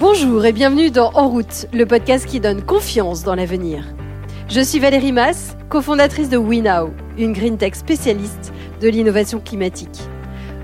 Bonjour 0.00 0.46
et 0.46 0.52
bienvenue 0.54 0.90
dans 0.90 1.10
En 1.12 1.28
route, 1.28 1.66
le 1.74 1.84
podcast 1.84 2.24
qui 2.24 2.40
donne 2.40 2.62
confiance 2.62 3.22
dans 3.22 3.34
l'avenir. 3.34 3.84
Je 4.48 4.62
suis 4.62 4.78
Valérie 4.78 5.12
Mass, 5.12 5.58
cofondatrice 5.68 6.30
de 6.30 6.38
WeNow, 6.38 6.88
une 7.18 7.34
green 7.34 7.58
tech 7.58 7.74
spécialiste 7.74 8.50
de 8.80 8.88
l'innovation 8.88 9.40
climatique. 9.40 10.00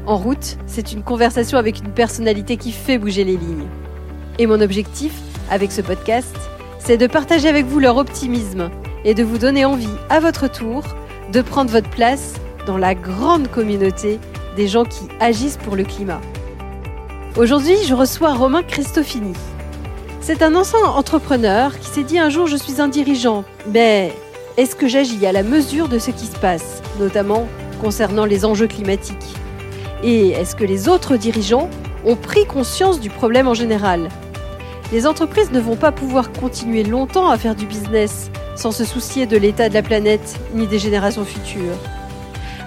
En 0.06 0.16
route, 0.16 0.56
c'est 0.66 0.90
une 0.90 1.02
conversation 1.02 1.58
avec 1.58 1.80
une 1.80 1.92
personnalité 1.92 2.56
qui 2.56 2.72
fait 2.72 2.96
bouger 2.96 3.24
les 3.24 3.36
lignes. 3.36 3.66
Et 4.38 4.46
mon 4.46 4.62
objectif, 4.62 5.12
avec 5.50 5.70
ce 5.70 5.82
podcast, 5.82 6.34
c'est 6.78 6.96
de 6.96 7.06
partager 7.06 7.50
avec 7.50 7.66
vous 7.66 7.78
leur 7.78 7.98
optimisme 7.98 8.70
et 9.04 9.12
de 9.12 9.22
vous 9.22 9.36
donner 9.36 9.66
envie, 9.66 9.86
à 10.08 10.18
votre 10.18 10.50
tour, 10.50 10.82
de 11.30 11.42
prendre 11.42 11.70
votre 11.70 11.90
place 11.90 12.36
dans 12.66 12.78
la 12.78 12.94
grande 12.94 13.48
communauté 13.48 14.18
des 14.56 14.66
gens 14.66 14.86
qui 14.86 15.04
agissent 15.20 15.58
pour 15.58 15.76
le 15.76 15.84
climat. 15.84 16.22
Aujourd'hui, 17.36 17.76
je 17.86 17.92
reçois 17.92 18.32
Romain 18.32 18.62
Cristofini. 18.62 19.34
C'est 20.22 20.40
un 20.40 20.54
ancien 20.54 20.78
entrepreneur 20.78 21.78
qui 21.78 21.86
s'est 21.86 22.02
dit 22.02 22.18
un 22.18 22.30
jour 22.30 22.46
je 22.46 22.56
suis 22.56 22.80
un 22.80 22.88
dirigeant, 22.88 23.44
mais 23.70 24.14
est-ce 24.56 24.74
que 24.74 24.88
j'agis 24.88 25.26
à 25.26 25.32
la 25.32 25.42
mesure 25.42 25.88
de 25.88 25.98
ce 25.98 26.10
qui 26.12 26.24
se 26.24 26.38
passe, 26.38 26.80
notamment 26.98 27.46
concernant 27.82 28.24
les 28.24 28.46
enjeux 28.46 28.68
climatiques? 28.68 29.34
Et 30.02 30.30
est-ce 30.30 30.56
que 30.56 30.64
les 30.64 30.88
autres 30.88 31.18
dirigeants 31.18 31.68
ont 32.06 32.16
pris 32.16 32.46
conscience 32.46 33.00
du 33.00 33.10
problème 33.10 33.48
en 33.48 33.54
général? 33.54 34.08
Les 34.90 35.06
entreprises 35.06 35.52
ne 35.52 35.60
vont 35.60 35.76
pas 35.76 35.92
pouvoir 35.92 36.32
continuer 36.32 36.84
longtemps 36.84 37.28
à 37.28 37.36
faire 37.36 37.54
du 37.54 37.66
business 37.66 38.30
sans 38.54 38.72
se 38.72 38.86
soucier 38.86 39.26
de 39.26 39.36
l'état 39.36 39.68
de 39.68 39.74
la 39.74 39.82
planète 39.82 40.40
ni 40.54 40.66
des 40.66 40.78
générations 40.78 41.26
futures. 41.26 41.76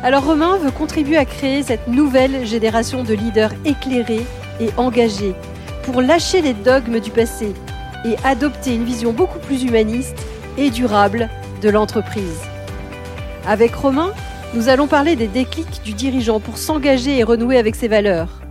Alors 0.04 0.26
Romain 0.26 0.58
veut 0.58 0.70
contribuer 0.70 1.17
à 1.17 1.26
créer 1.26 1.64
cette 1.64 1.88
nouvelle 1.88 2.45
génération 2.45 3.04
de 3.04 3.16
leaders 3.16 3.54
éclairés 3.66 4.28
et 4.59 4.70
engagés 4.77 5.36
pour 5.84 6.02
lâcher 6.02 6.41
les 6.41 6.54
dogmes 6.54 7.00
du 7.00 7.12
passé 7.12 7.54
et 8.05 8.16
adopter 8.23 8.76
une 8.76 8.86
vision 8.86 9.13
beaucoup 9.13 9.40
plus 9.40 9.63
humaniste 9.63 10.17
et 10.58 10.70
durable 10.70 11.30
de 11.61 11.70
l'entreprise. 11.70 12.42
Avec 13.47 13.73
Romain, 13.75 14.11
nous 14.53 14.69
allons 14.69 14.88
parler 14.88 15.16
des 15.16 15.28
déclics 15.28 15.81
du 15.84 15.94
dirigeant 15.94 16.39
pour 16.39 16.58
s'engager 16.58 17.17
et 17.17 17.23
renouer 17.23 17.58
avec 17.58 17.75
ses 17.75 17.88
valeurs, 17.88 18.42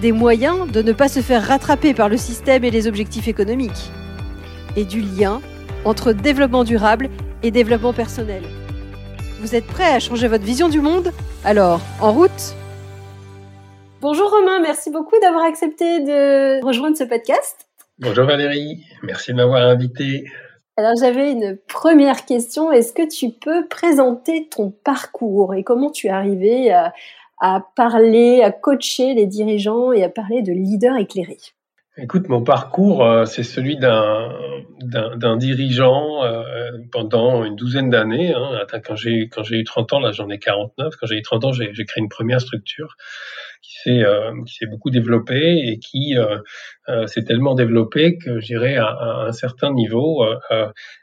des 0.00 0.12
moyens 0.12 0.70
de 0.70 0.82
ne 0.82 0.92
pas 0.92 1.08
se 1.08 1.20
faire 1.20 1.46
rattraper 1.46 1.94
par 1.94 2.08
le 2.08 2.16
système 2.16 2.64
et 2.64 2.70
les 2.70 2.86
objectifs 2.86 3.28
économiques, 3.28 3.90
et 4.76 4.84
du 4.84 5.00
lien 5.00 5.40
entre 5.84 6.12
développement 6.12 6.64
durable 6.64 7.08
et 7.42 7.50
développement 7.50 7.92
personnel. 7.92 8.42
Vous 9.40 9.54
êtes 9.54 9.66
prêt 9.66 9.94
à 9.94 9.98
changer 9.98 10.28
votre 10.28 10.44
vision 10.44 10.68
du 10.68 10.80
monde? 10.80 11.12
Alors, 11.44 11.80
en 12.00 12.12
route 12.12 12.54
Bonjour 14.02 14.30
Romain, 14.30 14.60
merci 14.60 14.90
beaucoup 14.90 15.16
d'avoir 15.20 15.44
accepté 15.44 16.00
de 16.00 16.64
rejoindre 16.64 16.96
ce 16.96 17.04
podcast. 17.04 17.68
Bonjour 17.98 18.24
Valérie, 18.24 18.82
merci 19.02 19.32
de 19.32 19.36
m'avoir 19.36 19.60
invité. 19.60 20.24
Alors 20.78 20.94
j'avais 20.98 21.32
une 21.32 21.58
première 21.68 22.24
question, 22.24 22.72
est-ce 22.72 22.94
que 22.94 23.06
tu 23.06 23.30
peux 23.30 23.68
présenter 23.68 24.48
ton 24.48 24.70
parcours 24.70 25.54
et 25.54 25.64
comment 25.64 25.90
tu 25.90 26.06
es 26.06 26.10
arrivé 26.10 26.72
à, 26.72 26.94
à 27.42 27.62
parler, 27.76 28.40
à 28.40 28.50
coacher 28.50 29.12
les 29.12 29.26
dirigeants 29.26 29.92
et 29.92 30.02
à 30.02 30.08
parler 30.08 30.40
de 30.40 30.52
leader 30.52 30.96
éclairé? 30.96 31.36
Écoute, 31.98 32.30
mon 32.30 32.42
parcours, 32.42 33.04
euh, 33.04 33.26
c'est 33.26 33.42
celui 33.42 33.76
d'un 33.76 35.36
dirigeant 35.36 36.24
euh, 36.24 36.78
pendant 36.90 37.44
une 37.44 37.56
douzaine 37.56 37.90
d'années. 37.90 38.32
Hein. 38.32 38.64
Quand 38.82 38.94
j'ai 38.94 39.28
eu 39.50 39.64
30 39.64 39.92
ans, 39.92 40.00
là 40.00 40.10
j'en 40.12 40.30
ai 40.30 40.38
49. 40.38 40.94
Quand 40.96 41.06
j'ai 41.06 41.16
eu 41.16 41.22
30 41.22 41.44
ans, 41.44 41.52
j'ai 41.52 41.84
créé 41.84 42.00
une 42.00 42.08
première 42.08 42.40
structure 42.40 42.96
qui 43.62 43.74
s'est 43.82 44.04
euh, 44.04 44.32
qui 44.46 44.54
s'est 44.54 44.66
beaucoup 44.66 44.90
développée 44.90 45.60
et 45.66 45.78
qui 45.78 46.16
euh, 46.16 46.38
euh, 46.88 47.06
s'est 47.06 47.24
tellement 47.24 47.54
développée 47.54 48.18
que 48.18 48.40
j'irai 48.40 48.76
à, 48.76 48.86
à, 48.86 49.26
un 49.28 49.32
certain 49.32 49.72
niveau, 49.72 50.24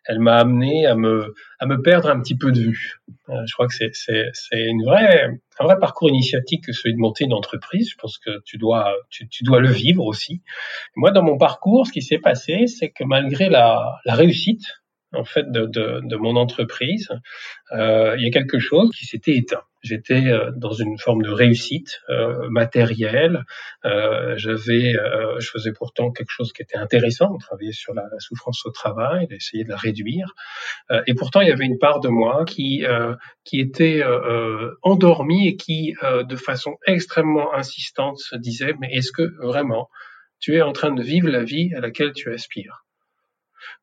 elle 0.06 0.20
m'a 0.20 0.38
amené 0.38 0.86
à 0.86 0.96
me 0.96 1.34
à 1.60 1.66
me 1.66 1.82
perdre 1.82 2.10
un 2.10 2.20
petit 2.20 2.38
peu 2.38 2.52
de 2.52 2.60
vue. 2.60 3.00
je 3.28 3.54
crois 3.54 3.68
que 3.68 3.74
c'est 3.74 3.92
c'est 3.94 4.26
c'est 4.34 4.66
une 4.66 4.84
vraie 4.84 5.30
un 5.60 5.64
vrai 5.64 5.78
parcours 5.80 6.10
initiatique 6.10 6.66
que 6.66 6.74
celui 6.74 6.96
de 6.96 7.00
monter 7.00 7.26
une 7.26 7.34
entreprise. 7.34 7.90
Je 7.92 7.98
pense 7.98 8.18
que 8.18 8.42
tu 8.46 8.58
dois 8.58 8.96
tu, 9.10 9.28
tu 9.30 9.44
dois 9.44 9.60
le 9.60 9.70
vivre 9.70 10.06
aussi. 10.06 10.42
Moi, 10.96 11.12
dans 11.12 11.24
mon 11.24 11.38
parcours, 11.38 11.88
ce 11.88 11.92
qui 11.92 12.02
s'est 12.02 12.20
passé, 12.20 12.68
c'est 12.68 12.90
que 12.90 13.04
malgré 13.04 13.50
la 13.50 14.00
la 14.06 14.16
réussite 14.16 14.66
en 15.14 15.24
fait 15.24 15.50
de, 15.52 15.66
de, 15.66 16.02
de 16.04 16.16
mon 16.18 16.36
entreprise, 16.36 17.10
euh, 17.72 18.16
il 18.18 18.24
y 18.24 18.28
a 18.28 18.32
quelque 18.32 18.60
chose 18.60 18.92
qui 18.92 19.06
s'était 19.06 19.36
éteint. 19.36 19.64
J'étais 19.84 20.28
euh, 20.28 20.52
dans 20.56 20.74
une 20.74 20.98
forme 20.98 21.22
de 21.22 21.30
réussite 21.30 22.02
euh, 22.10 22.50
matérielle. 22.50 23.44
Euh, 23.86 24.34
j'avais, 24.36 24.96
euh, 24.96 25.40
je 25.40 25.50
faisais 25.50 25.72
pourtant 25.72 26.12
quelque 26.12 26.32
chose 26.32 26.52
qui 26.52 26.62
était 26.62 26.78
intéressant, 26.78 27.38
travailler 27.38 27.72
sur 27.72 27.94
la, 27.94 28.04
la 28.12 28.20
souffrance 28.20 28.66
au 28.66 28.72
travail, 28.72 29.28
d'essayer 29.28 29.64
de 29.64 29.70
la 29.70 29.78
réduire. 29.78 30.34
Euh, 30.92 31.02
et 31.08 31.14
pourtant, 31.14 31.42
il 31.42 31.48
y 31.48 31.52
avait 31.52 31.66
une 31.66 31.80
part 31.80 32.00
de 32.00 32.10
moi 32.10 32.44
qui 32.46 32.84
qui 33.46 33.60
était 33.62 34.04
endormie 34.82 35.48
et 35.48 35.56
qui, 35.56 35.94
de 36.04 36.36
façon 36.36 36.76
extrêmement 36.86 37.54
insistante, 37.54 38.18
se 38.20 38.36
disait 38.36 38.74
mais 38.80 38.90
est-ce 38.92 39.12
que 39.12 39.36
vraiment 39.42 39.90
tu 40.40 40.56
es 40.56 40.62
en 40.62 40.74
train 40.74 40.92
de 40.92 41.02
vivre 41.02 41.30
la 41.30 41.44
vie 41.44 41.74
à 41.76 41.80
laquelle 41.80 42.12
tu 42.14 42.34
aspires? 42.34 42.87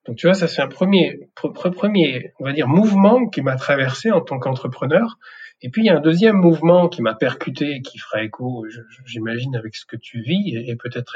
Donc 0.07 0.17
tu 0.17 0.27
vois, 0.27 0.35
ça 0.35 0.49
c'est 0.49 0.62
un 0.62 0.69
premier, 0.69 1.29
premier, 1.35 2.33
on 2.39 2.45
va 2.45 2.53
dire, 2.53 2.69
mouvement 2.69 3.29
qui 3.29 3.43
m'a 3.43 3.57
traversé 3.57 4.11
en 4.11 4.21
tant 4.21 4.39
qu'entrepreneur. 4.39 5.19
Et 5.62 5.71
puis 5.71 5.83
il 5.83 5.87
y 5.87 5.89
a 5.89 5.97
un 5.97 6.01
deuxième 6.01 6.37
mouvement 6.37 6.89
qui 6.89 7.01
m'a 7.01 7.15
percuté, 7.15 7.81
qui 7.81 7.99
fera 7.99 8.23
écho, 8.23 8.67
j'imagine, 9.07 9.57
avec 9.57 9.75
ce 9.77 9.87
que 9.87 9.97
tu 9.97 10.21
vis 10.21 10.55
et, 10.55 10.77
peut-être 10.77 11.15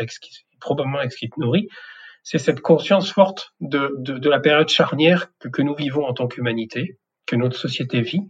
probablement 0.60 0.98
avec 0.98 1.12
ce 1.12 1.18
qui 1.18 1.28
te 1.28 1.38
nourrit. 1.38 1.68
C'est 2.22 2.38
cette 2.38 2.60
conscience 2.60 3.10
forte 3.12 3.52
de, 3.60 3.94
de, 3.98 4.18
de, 4.18 4.30
la 4.30 4.40
période 4.40 4.68
charnière 4.68 5.30
que, 5.38 5.48
que 5.48 5.62
nous 5.62 5.74
vivons 5.74 6.04
en 6.04 6.14
tant 6.14 6.28
qu'humanité, 6.28 6.98
que 7.26 7.36
notre 7.36 7.56
société 7.56 8.00
vit. 8.00 8.22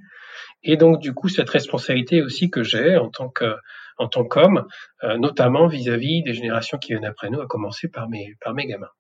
Et 0.63 0.77
donc 0.77 1.01
du 1.01 1.15
coup 1.15 1.29
cette 1.29 1.51
responsabilité 1.51 2.23
aussi 2.23 2.51
que 2.51 2.63
j'ai 2.63 2.97
en 2.97 3.11
tant 3.11 3.29
que 3.29 3.55
en 4.01 4.07
tant 4.09 4.25
qu'homme, 4.25 4.65
euh, 5.03 5.19
notamment 5.19 5.67
vis-à-vis 5.67 6.21
-vis 6.21 6.25
des 6.25 6.35
générations 6.35 6.79
qui 6.79 6.93
viennent 6.93 7.05
après 7.05 7.31
nous, 7.31 7.41
à 7.41 7.47
commencer 7.47 7.89
par 7.89 8.09
mes 8.09 8.37
par 8.41 8.55
mes 8.55 8.67
gamins. 8.67 8.91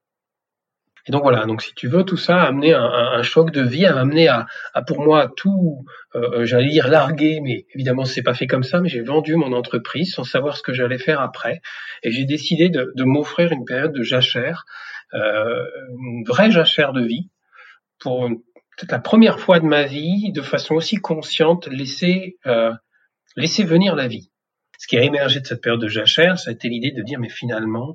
Et 1.08 1.12
donc 1.12 1.22
voilà, 1.22 1.46
donc 1.46 1.62
si 1.62 1.72
tu 1.74 1.88
veux, 1.88 2.04
tout 2.04 2.18
ça 2.18 2.42
a 2.42 2.46
amené 2.48 2.74
un, 2.74 2.82
un, 2.82 3.22
choc 3.22 3.50
de 3.50 3.62
vie, 3.62 3.86
a 3.86 3.98
amené 3.98 4.28
à, 4.28 4.46
pour 4.86 5.00
moi 5.00 5.32
tout, 5.36 5.86
euh, 6.14 6.44
j'allais 6.44 6.68
dire 6.68 6.88
larguer, 6.88 7.40
mais 7.42 7.64
évidemment 7.74 8.04
c'est 8.04 8.22
pas 8.22 8.34
fait 8.34 8.46
comme 8.46 8.62
ça, 8.62 8.80
mais 8.80 8.90
j'ai 8.90 9.00
vendu 9.00 9.34
mon 9.34 9.54
entreprise 9.54 10.12
sans 10.12 10.24
savoir 10.24 10.58
ce 10.58 10.62
que 10.62 10.74
j'allais 10.74 10.98
faire 10.98 11.22
après, 11.22 11.62
et 12.02 12.10
j'ai 12.10 12.26
décidé 12.26 12.68
de, 12.68 12.92
m'offrir 13.04 13.52
une 13.52 13.64
période 13.64 13.92
de 13.92 14.02
jachère, 14.02 14.66
euh, 15.14 15.64
une 15.98 16.24
vraie 16.26 16.50
jachère 16.50 16.92
de 16.92 17.02
vie, 17.02 17.30
pour 17.98 18.28
peut-être 18.28 18.92
la 18.92 18.98
première 18.98 19.40
fois 19.40 19.60
de 19.60 19.66
ma 19.66 19.84
vie, 19.84 20.30
de 20.32 20.42
façon 20.42 20.74
aussi 20.74 20.96
consciente, 20.96 21.68
laisser 21.68 22.36
euh, 22.46 22.72
laisser 23.34 23.64
venir 23.64 23.94
la 23.94 24.08
vie. 24.08 24.30
Ce 24.78 24.86
qui 24.86 24.98
a 24.98 25.02
émergé 25.02 25.40
de 25.40 25.46
cette 25.46 25.62
période 25.62 25.80
de 25.80 25.88
jachère, 25.88 26.38
ça 26.38 26.50
a 26.50 26.52
été 26.52 26.68
l'idée 26.68 26.90
de 26.90 27.02
dire 27.02 27.18
mais 27.18 27.30
finalement 27.30 27.94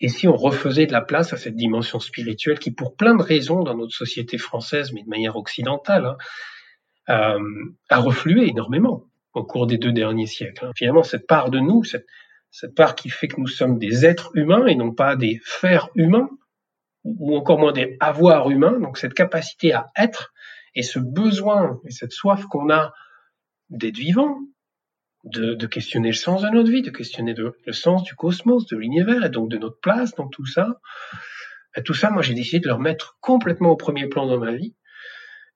et 0.00 0.08
si 0.08 0.26
on 0.26 0.36
refaisait 0.36 0.86
de 0.86 0.92
la 0.92 1.02
place 1.02 1.32
à 1.32 1.36
cette 1.36 1.56
dimension 1.56 2.00
spirituelle 2.00 2.58
qui, 2.58 2.70
pour 2.70 2.96
plein 2.96 3.14
de 3.14 3.22
raisons 3.22 3.62
dans 3.62 3.76
notre 3.76 3.94
société 3.94 4.38
française, 4.38 4.92
mais 4.92 5.02
de 5.02 5.08
manière 5.08 5.36
occidentale, 5.36 6.06
hein, 6.06 6.16
euh, 7.10 7.38
a 7.88 7.98
reflué 7.98 8.48
énormément 8.48 9.04
au 9.34 9.44
cours 9.44 9.66
des 9.66 9.78
deux 9.78 9.92
derniers 9.92 10.26
siècles. 10.26 10.66
Hein. 10.66 10.72
Finalement, 10.74 11.02
cette 11.02 11.26
part 11.26 11.50
de 11.50 11.58
nous, 11.58 11.84
cette, 11.84 12.06
part 12.74 12.94
qui 12.94 13.10
fait 13.10 13.28
que 13.28 13.40
nous 13.40 13.46
sommes 13.46 13.78
des 13.78 14.06
êtres 14.06 14.30
humains 14.34 14.66
et 14.66 14.74
non 14.74 14.92
pas 14.92 15.16
des 15.16 15.40
fers 15.44 15.88
humains, 15.94 16.30
ou 17.04 17.36
encore 17.36 17.58
moins 17.58 17.72
des 17.72 17.96
avoirs 18.00 18.50
humains, 18.50 18.78
donc 18.78 18.98
cette 18.98 19.14
capacité 19.14 19.72
à 19.72 19.90
être 19.96 20.32
et 20.74 20.82
ce 20.82 20.98
besoin 20.98 21.80
et 21.86 21.90
cette 21.90 22.12
soif 22.12 22.44
qu'on 22.46 22.70
a 22.70 22.92
d'être 23.68 23.96
vivant, 23.96 24.38
de, 25.24 25.54
de, 25.54 25.66
questionner 25.66 26.08
le 26.08 26.14
sens 26.14 26.42
de 26.42 26.48
notre 26.48 26.70
vie, 26.70 26.82
de 26.82 26.90
questionner 26.90 27.34
le 27.34 27.72
sens 27.72 28.02
du 28.02 28.14
cosmos, 28.14 28.66
de 28.66 28.76
l'univers, 28.76 29.24
et 29.24 29.30
donc 29.30 29.50
de 29.50 29.58
notre 29.58 29.78
place 29.80 30.14
dans 30.14 30.28
tout 30.28 30.46
ça. 30.46 30.80
Et 31.76 31.82
tout 31.82 31.94
ça, 31.94 32.10
moi, 32.10 32.22
j'ai 32.22 32.34
décidé 32.34 32.60
de 32.60 32.68
le 32.68 32.74
remettre 32.74 33.18
complètement 33.20 33.70
au 33.70 33.76
premier 33.76 34.06
plan 34.06 34.26
dans 34.26 34.38
ma 34.38 34.52
vie. 34.52 34.74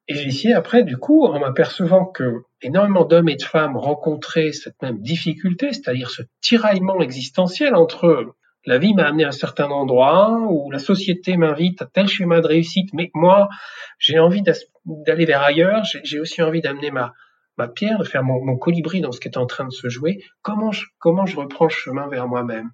Et 0.06 0.14
j'ai 0.14 0.28
essayé 0.28 0.54
après, 0.54 0.84
du 0.84 0.98
coup, 0.98 1.24
en 1.24 1.38
m'apercevant 1.40 2.04
que 2.04 2.42
énormément 2.60 3.04
d'hommes 3.04 3.30
et 3.30 3.36
de 3.36 3.42
femmes 3.42 3.76
rencontraient 3.76 4.52
cette 4.52 4.80
même 4.82 5.00
difficulté, 5.00 5.72
c'est-à-dire 5.72 6.10
ce 6.10 6.22
tiraillement 6.42 7.00
existentiel 7.00 7.74
entre 7.74 8.34
la 8.66 8.78
vie 8.78 8.94
m'a 8.94 9.04
amené 9.04 9.24
à 9.24 9.28
un 9.28 9.32
certain 9.32 9.70
endroit, 9.70 10.40
ou 10.50 10.70
la 10.70 10.78
société 10.78 11.36
m'invite 11.36 11.80
à 11.82 11.86
tel 11.86 12.06
schéma 12.06 12.40
de 12.40 12.46
réussite, 12.46 12.92
mais 12.92 13.10
moi, 13.14 13.48
j'ai 13.98 14.18
envie 14.18 14.42
d'aller 14.84 15.24
vers 15.24 15.42
ailleurs, 15.42 15.84
j'ai 15.84 16.20
aussi 16.20 16.42
envie 16.42 16.60
d'amener 16.60 16.90
ma, 16.90 17.14
ma 17.56 17.68
pierre, 17.68 17.98
de 17.98 18.04
faire 18.04 18.24
mon, 18.24 18.56
colibri 18.56 19.00
dans 19.00 19.12
ce 19.12 19.20
qui 19.20 19.28
est 19.28 19.38
en 19.38 19.46
train 19.46 19.64
de 19.64 19.72
se 19.72 19.88
jouer, 19.88 20.22
comment 20.42 20.72
je, 20.72 20.84
comment 20.98 21.26
je 21.26 21.36
reprends 21.36 21.66
le 21.66 21.70
chemin 21.70 22.08
vers 22.08 22.26
moi-même. 22.26 22.70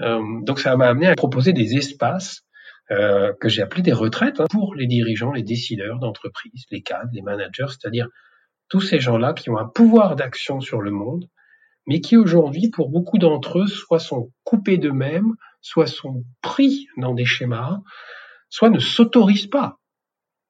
Euh, 0.00 0.20
donc 0.42 0.60
ça 0.60 0.76
m'a 0.76 0.86
amené 0.86 1.08
à 1.08 1.14
proposer 1.14 1.52
des 1.52 1.76
espaces 1.76 2.42
euh, 2.90 3.32
que 3.40 3.48
j'ai 3.48 3.62
appelés 3.62 3.82
des 3.82 3.92
retraites 3.92 4.40
hein, 4.40 4.46
pour 4.50 4.74
les 4.74 4.86
dirigeants, 4.86 5.32
les 5.32 5.42
décideurs 5.42 5.98
d'entreprise, 5.98 6.64
les 6.70 6.82
cadres, 6.82 7.10
les 7.12 7.22
managers, 7.22 7.66
c'est-à-dire 7.68 8.08
tous 8.68 8.80
ces 8.80 9.00
gens-là 9.00 9.34
qui 9.34 9.50
ont 9.50 9.58
un 9.58 9.66
pouvoir 9.66 10.16
d'action 10.16 10.60
sur 10.60 10.80
le 10.80 10.90
monde, 10.90 11.28
mais 11.86 12.00
qui 12.00 12.16
aujourd'hui, 12.16 12.70
pour 12.70 12.88
beaucoup 12.88 13.18
d'entre 13.18 13.60
eux, 13.60 13.66
soit 13.66 13.98
sont 13.98 14.30
coupés 14.44 14.78
d'eux-mêmes, 14.78 15.34
soit 15.60 15.88
sont 15.88 16.24
pris 16.40 16.86
dans 16.96 17.14
des 17.14 17.24
schémas, 17.24 17.80
soit 18.48 18.70
ne 18.70 18.78
s'autorisent 18.78 19.48
pas 19.48 19.79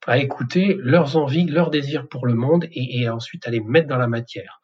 à 0.06 0.18
écouter 0.18 0.76
leurs 0.80 1.16
envies, 1.16 1.46
leurs 1.46 1.70
désirs 1.70 2.08
pour 2.08 2.26
le 2.26 2.34
monde 2.34 2.64
et, 2.72 3.00
et 3.00 3.08
ensuite 3.08 3.46
à 3.46 3.50
les 3.50 3.60
mettre 3.60 3.88
dans 3.88 3.98
la 3.98 4.08
matière. 4.08 4.60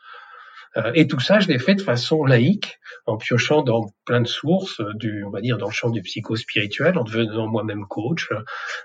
Euh, 0.76 0.92
et 0.94 1.06
tout 1.06 1.20
ça, 1.20 1.40
je 1.40 1.48
l'ai 1.48 1.58
fait 1.58 1.74
de 1.74 1.82
façon 1.82 2.24
laïque, 2.24 2.78
en 3.06 3.16
piochant 3.16 3.62
dans 3.62 3.86
plein 4.04 4.20
de 4.20 4.26
sources, 4.26 4.80
euh, 4.80 4.92
du, 4.94 5.24
on 5.24 5.30
va 5.30 5.40
dire 5.40 5.58
dans 5.58 5.66
le 5.66 5.72
champ 5.72 5.90
du 5.90 6.02
psycho-spirituel, 6.02 6.98
en 6.98 7.04
devenant 7.04 7.46
moi-même 7.46 7.86
coach, 7.86 8.28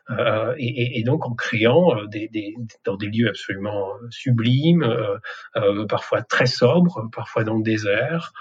euh, 0.09 0.53
et, 0.57 0.99
et, 0.99 1.03
donc 1.03 1.25
en 1.25 1.33
créant 1.33 2.05
des, 2.05 2.29
des, 2.29 2.55
dans 2.85 2.95
des 2.95 3.07
lieux 3.07 3.29
absolument 3.29 3.89
sublimes, 4.09 4.83
euh, 4.83 5.85
parfois 5.87 6.21
très 6.21 6.45
sobres, 6.45 7.09
parfois 7.13 7.43
dans 7.43 7.55
le 7.55 7.63
désert, 7.63 8.31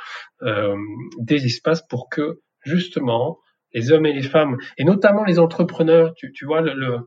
des 1.18 1.44
espaces 1.46 1.82
pour 1.86 2.08
que 2.08 2.40
justement 2.64 3.38
les 3.72 3.92
hommes 3.92 4.06
et 4.06 4.12
les 4.12 4.22
femmes, 4.22 4.56
et 4.78 4.84
notamment 4.84 5.24
les 5.24 5.38
entrepreneurs, 5.38 6.14
tu, 6.14 6.32
tu 6.32 6.44
vois, 6.44 6.60
le, 6.60 6.72
le 6.74 6.98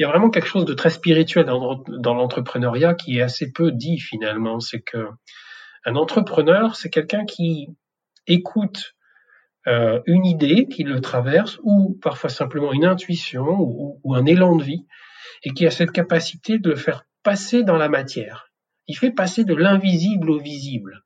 il 0.00 0.04
y 0.04 0.06
a 0.06 0.08
vraiment 0.08 0.30
quelque 0.30 0.48
chose 0.48 0.64
de 0.64 0.72
très 0.72 0.88
spirituel 0.88 1.44
dans, 1.44 2.14
l'entrepreneuriat 2.14 2.94
qui 2.94 3.18
est 3.18 3.20
assez 3.20 3.52
peu 3.52 3.70
dit 3.70 3.98
finalement. 3.98 4.58
C'est 4.58 4.80
que 4.80 5.10
un 5.84 5.94
entrepreneur, 5.94 6.74
c'est 6.74 6.88
quelqu'un 6.88 7.26
qui 7.26 7.68
écoute 8.26 8.94
euh, 9.66 10.00
une 10.06 10.24
idée 10.24 10.68
qui 10.68 10.84
le 10.84 11.02
traverse 11.02 11.58
ou 11.64 11.98
parfois 12.00 12.30
simplement 12.30 12.72
une 12.72 12.86
intuition 12.86 13.44
ou, 13.60 14.14
un 14.14 14.24
élan 14.24 14.56
de 14.56 14.64
vie 14.64 14.86
et 15.42 15.50
qui 15.50 15.66
a 15.66 15.70
cette 15.70 15.92
capacité 15.92 16.58
de 16.58 16.70
le 16.70 16.76
faire 16.76 17.04
passer 17.22 17.62
dans 17.62 17.76
la 17.76 17.90
matière. 17.90 18.50
Il 18.86 18.96
fait 18.96 19.12
passer 19.12 19.44
de 19.44 19.54
l'invisible 19.54 20.30
au 20.30 20.38
visible. 20.38 21.02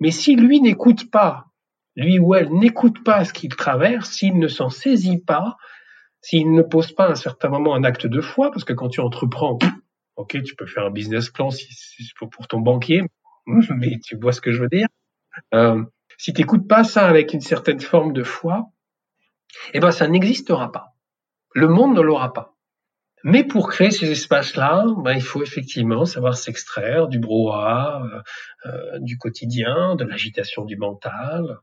Mais 0.00 0.10
si 0.10 0.36
lui 0.36 0.62
n'écoute 0.62 1.10
pas, 1.10 1.48
lui 1.96 2.18
ou 2.18 2.34
elle 2.34 2.50
n'écoute 2.50 3.04
pas 3.04 3.26
ce 3.26 3.34
qu'il 3.34 3.54
traverse, 3.54 4.08
s'il 4.08 4.38
ne 4.38 4.48
s'en 4.48 4.70
saisit 4.70 5.18
pas, 5.18 5.58
s'il 6.26 6.50
ne 6.50 6.62
pose 6.62 6.90
pas 6.90 7.06
à 7.06 7.10
un 7.12 7.14
certain 7.14 7.48
moment 7.48 7.76
un 7.76 7.84
acte 7.84 8.08
de 8.08 8.20
foi, 8.20 8.50
parce 8.50 8.64
que 8.64 8.72
quand 8.72 8.88
tu 8.88 9.00
entreprends, 9.00 9.60
ok, 10.16 10.42
tu 10.42 10.56
peux 10.56 10.66
faire 10.66 10.86
un 10.86 10.90
business 10.90 11.30
plan 11.30 11.50
si, 11.50 11.68
pour 12.18 12.48
ton 12.48 12.58
banquier, 12.58 13.02
mais 13.46 14.00
tu 14.04 14.16
vois 14.16 14.32
ce 14.32 14.40
que 14.40 14.50
je 14.50 14.60
veux 14.60 14.68
dire. 14.68 14.88
Euh, 15.54 15.84
si 16.18 16.32
tu 16.32 16.40
n'écoutes 16.40 16.66
pas 16.66 16.82
ça 16.82 17.06
avec 17.06 17.32
une 17.32 17.40
certaine 17.40 17.78
forme 17.78 18.12
de 18.12 18.24
foi, 18.24 18.64
eh 19.72 19.78
ben 19.78 19.92
ça 19.92 20.08
n'existera 20.08 20.72
pas. 20.72 20.96
Le 21.54 21.68
monde 21.68 21.94
ne 21.94 22.00
l'aura 22.00 22.32
pas. 22.32 22.56
Mais 23.22 23.44
pour 23.44 23.68
créer 23.68 23.92
ces 23.92 24.10
espaces-là, 24.10 24.84
ben, 24.98 25.12
il 25.12 25.22
faut 25.22 25.44
effectivement 25.44 26.06
savoir 26.06 26.36
s'extraire 26.36 27.06
du 27.06 27.20
brouhaha, 27.20 28.02
euh, 28.02 28.22
euh, 28.66 28.98
du 28.98 29.16
quotidien, 29.16 29.94
de 29.94 30.04
l'agitation 30.04 30.64
du 30.64 30.76
mental. 30.76 31.58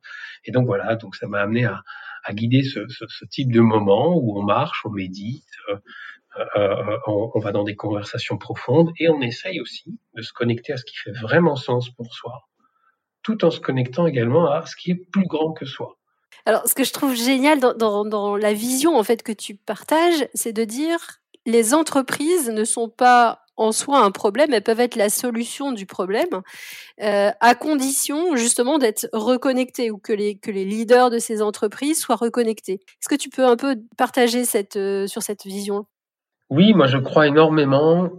Et 0.46 0.52
donc 0.52 0.68
voilà, 0.68 0.96
donc 0.96 1.16
ça 1.18 1.28
m'a 1.28 1.42
amené 1.42 1.66
à, 1.66 1.84
à 2.24 2.34
guider 2.34 2.64
ce, 2.64 2.80
type 3.26 3.52
de 3.52 3.60
moment 3.60 4.16
où 4.16 4.38
on 4.38 4.44
marche, 4.44 4.82
on 4.86 4.90
médite, 4.90 5.44
euh, 5.70 5.76
euh, 6.38 6.46
euh, 6.58 6.98
on, 7.08 7.40
va 7.40 7.52
dans 7.52 7.64
des 7.64 7.76
conversations 7.76 8.38
profondes 8.38 8.92
et 9.00 9.10
on 9.10 9.22
essaye 9.22 9.62
aussi 9.62 10.00
de 10.16 10.22
se 10.22 10.34
connecter 10.34 10.74
à 10.74 10.78
ce 10.78 10.84
qui 10.84 10.96
fait 10.96 11.12
vraiment 11.12 11.56
sens 11.56 11.90
pour 11.92 12.14
soi, 12.14 12.48
tout 13.22 13.46
en 13.46 13.52
se 13.52 13.60
connectant 13.60 14.08
également 14.08 14.50
à 14.52 14.66
ce 14.66 14.76
qui 14.76 14.92
est 14.92 15.10
plus 15.12 15.28
grand 15.28 15.54
que 15.54 15.66
soi. 15.66 15.98
Alors, 16.46 16.68
ce 16.68 16.74
que 16.74 16.84
je 16.84 16.92
trouve 16.92 17.16
génial 17.16 17.60
dans, 17.60 17.76
dans, 17.76 18.04
dans 18.04 18.36
la 18.36 18.54
vision 18.54 18.98
en 18.98 19.04
fait 19.04 19.22
que 19.22 19.32
tu 19.32 19.56
partages, 19.56 20.28
c'est 20.34 20.54
de 20.54 20.64
dire 20.64 21.20
les 21.46 21.74
entreprises 21.74 22.50
ne 22.50 22.64
sont 22.64 22.90
pas 22.90 23.43
en 23.58 23.72
soi 23.72 24.00
un 24.00 24.12
problème, 24.12 24.54
elles 24.54 24.64
peuvent 24.64 24.80
être 24.80 24.96
la 24.96 25.10
solution 25.10 25.72
du 25.72 25.86
problème, 25.86 26.42
euh, 27.02 27.32
à 27.40 27.56
condition 27.56 28.36
justement 28.36 28.78
d'être 28.78 29.08
reconnectées 29.14 29.92
ou 29.92 29.98
que 29.98 30.14
les, 30.14 30.38
que 30.38 30.52
les 30.52 30.66
leaders 30.66 31.10
de 31.10 31.20
ces 31.20 31.42
entreprises 31.42 32.00
soient 32.00 32.16
reconnectés. 32.16 32.74
Est-ce 32.74 33.10
que 33.10 33.20
tu 33.20 33.30
peux 33.30 33.46
un 33.46 33.56
peu 33.56 33.76
partager 33.98 34.46
cette, 34.46 34.76
euh, 34.76 35.08
sur 35.08 35.22
cette 35.22 35.44
vision? 35.44 35.86
Oui, 36.50 36.74
moi 36.74 36.88
je 36.88 36.98
crois 36.98 37.28
énormément 37.28 38.10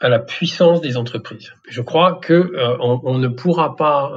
à 0.00 0.08
la 0.08 0.18
puissance 0.18 0.82
des 0.82 0.96
entreprises. 0.96 1.52
Je 1.68 1.80
crois 1.80 2.18
que 2.22 2.34
euh, 2.34 2.76
on, 2.80 3.18
ne 3.18 3.28
pourra 3.28 3.76
pas 3.76 4.12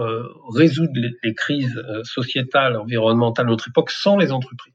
résoudre 0.53 0.91
les, 1.23 1.33
crises 1.35 1.77
euh, 1.77 2.03
sociétales, 2.03 2.75
environnementales 2.75 3.45
de 3.45 3.51
notre 3.51 3.69
époque 3.69 3.91
sans 3.91 4.17
les 4.17 4.31
entreprises. 4.31 4.73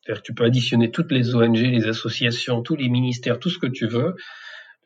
C'est-à-dire 0.00 0.22
que 0.22 0.26
tu 0.26 0.34
peux 0.34 0.44
additionner 0.44 0.90
toutes 0.90 1.12
les 1.12 1.34
ONG, 1.34 1.56
les 1.56 1.86
associations, 1.86 2.62
tous 2.62 2.76
les 2.76 2.88
ministères, 2.88 3.38
tout 3.38 3.50
ce 3.50 3.58
que 3.58 3.66
tu 3.66 3.86
veux. 3.86 4.16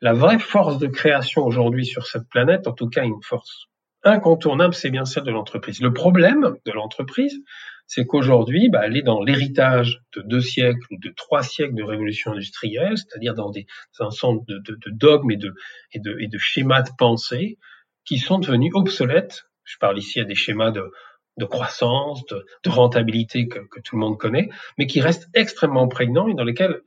La 0.01 0.13
vraie 0.13 0.39
force 0.39 0.77
de 0.77 0.87
création 0.87 1.45
aujourd'hui 1.45 1.85
sur 1.85 2.05
cette 2.05 2.27
planète, 2.29 2.67
en 2.67 2.73
tout 2.73 2.89
cas 2.89 3.03
une 3.05 3.21
force 3.23 3.67
incontournable, 4.03 4.73
c'est 4.73 4.89
bien 4.89 5.05
celle 5.05 5.23
de 5.23 5.31
l'entreprise. 5.31 5.81
Le 5.81 5.93
problème 5.93 6.55
de 6.65 6.71
l'entreprise, 6.71 7.41
c'est 7.87 8.05
qu'aujourd'hui, 8.05 8.69
bah, 8.69 8.81
elle 8.83 8.97
est 8.97 9.03
dans 9.03 9.23
l'héritage 9.23 10.01
de 10.15 10.21
deux 10.21 10.41
siècles 10.41 10.85
ou 10.91 10.97
de 10.99 11.13
trois 11.15 11.43
siècles 11.43 11.75
de 11.75 11.83
révolution 11.83 12.31
industrielle, 12.31 12.97
c'est-à-dire 12.97 13.35
dans 13.35 13.49
des 13.49 13.67
ensembles 13.99 14.41
de, 14.47 14.59
de, 14.59 14.75
de, 14.75 14.91
dogmes 14.91 15.31
et 15.31 15.37
de, 15.37 15.53
et, 15.93 15.99
de, 15.99 16.17
et 16.19 16.27
de 16.27 16.37
schémas 16.37 16.81
de 16.81 16.89
pensée 16.97 17.57
qui 18.03 18.17
sont 18.17 18.39
devenus 18.39 18.71
obsolètes. 18.73 19.45
Je 19.63 19.77
parle 19.79 19.97
ici 19.97 20.19
à 20.19 20.25
des 20.25 20.35
schémas 20.35 20.71
de, 20.71 20.91
de 21.37 21.45
croissance, 21.45 22.25
de, 22.27 22.45
de 22.63 22.69
rentabilité 22.69 23.47
que, 23.47 23.59
que, 23.59 23.79
tout 23.81 23.95
le 23.95 24.01
monde 24.01 24.17
connaît, 24.17 24.49
mais 24.77 24.87
qui 24.87 24.99
restent 25.01 25.29
extrêmement 25.33 25.87
prégnants 25.87 26.27
et 26.27 26.33
dans 26.33 26.43
lesquels, 26.43 26.81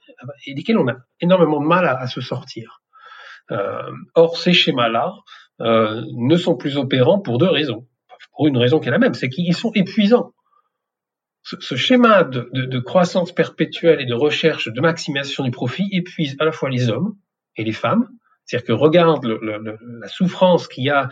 et 0.47 0.55
desquels 0.55 0.79
on 0.79 0.89
a 0.89 0.97
énormément 1.21 1.61
de 1.61 1.67
mal 1.67 1.87
à 1.87 2.07
se 2.07 2.21
sortir. 2.21 2.83
Euh, 3.51 3.91
or, 4.15 4.37
ces 4.39 4.53
schémas-là 4.53 5.15
euh, 5.61 6.03
ne 6.15 6.37
sont 6.37 6.57
plus 6.57 6.77
opérants 6.77 7.21
pour 7.21 7.39
deux 7.39 7.49
raisons. 7.49 7.87
Pour 8.37 8.47
une 8.47 8.59
raison 8.59 8.79
qui 8.79 8.89
est 8.89 8.93
la 8.93 8.99
même, 8.99 9.15
c'est 9.15 9.29
qu'ils 9.29 9.55
sont 9.55 9.73
épuisants 9.75 10.33
ce, 11.61 11.77
schéma 11.77 12.25
de, 12.25 12.79
croissance 12.79 13.33
perpétuelle 13.33 14.01
et 14.01 14.07
de 14.07 14.15
recherche 14.15 14.69
de 14.69 14.81
maximisation 14.81 15.45
du 15.45 15.51
profit 15.51 15.89
épuise 15.93 16.37
à 16.41 16.45
la 16.45 16.53
fois 16.53 16.69
les 16.69 16.91
hommes 16.91 17.17
et 17.57 17.65
les 17.65 17.73
femmes. 17.73 18.09
C'est-à-dire 18.45 18.67
que 18.67 18.73
regarde 18.73 19.25
la 19.25 20.09
souffrance 20.09 20.69
qu'il 20.69 20.85
y 20.85 20.91
a 20.91 21.09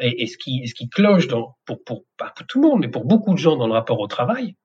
et, 0.00 0.26
ce, 0.26 0.36
qui, 0.36 0.62
qui 0.74 0.88
cloche 0.88 1.28
dans, 1.28 1.56
pour, 1.64 2.04
pas 2.18 2.32
tout 2.46 2.60
le 2.60 2.68
monde, 2.68 2.80
mais 2.80 2.88
pour 2.88 3.04
beaucoup 3.04 3.32
de 3.32 3.38
gens 3.38 3.56
dans 3.56 3.66
le 3.66 3.72
rapport 3.72 4.00
au 4.00 4.06
travail. 4.06 4.56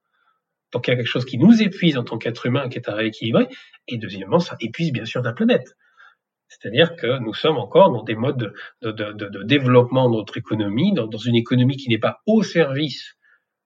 Donc 0.74 0.88
il 0.88 0.92
y 0.92 0.94
a 0.94 0.98
quelque 0.98 1.08
chose 1.08 1.26
qui 1.26 1.38
nous 1.38 1.62
épuise 1.62 1.98
en 1.98 2.04
tant 2.04 2.18
qu'être 2.18 2.46
humain, 2.46 2.70
qui 2.70 2.78
est 2.78 2.90
à 2.90 2.94
rééquilibrer. 2.94 3.48
Et 3.88 3.98
deuxièmement, 3.98 4.40
ça 4.40 4.56
épuise 4.60 4.92
bien 4.92 5.06
sûr 5.06 5.22
la 5.22 5.34
planète. 5.34 5.76
C'est-à-dire 6.50 6.96
que 6.96 7.20
nous 7.20 7.34
sommes 7.34 7.58
encore 7.58 7.92
dans 7.92 8.04
des 8.04 8.16
modes 8.16 8.54
de, 8.82 8.92
de, 8.92 9.14
de, 9.14 9.28
de 9.28 9.44
développement 9.44 10.10
de 10.10 10.16
notre 10.18 10.38
économie, 10.38 10.94
dans, 10.94 11.08
dans 11.08 11.18
une 11.18 11.36
économie 11.36 11.78
qui 11.78 11.90
n'est 11.90 12.00
pas 12.00 12.20
au 12.26 12.44
service 12.44 13.16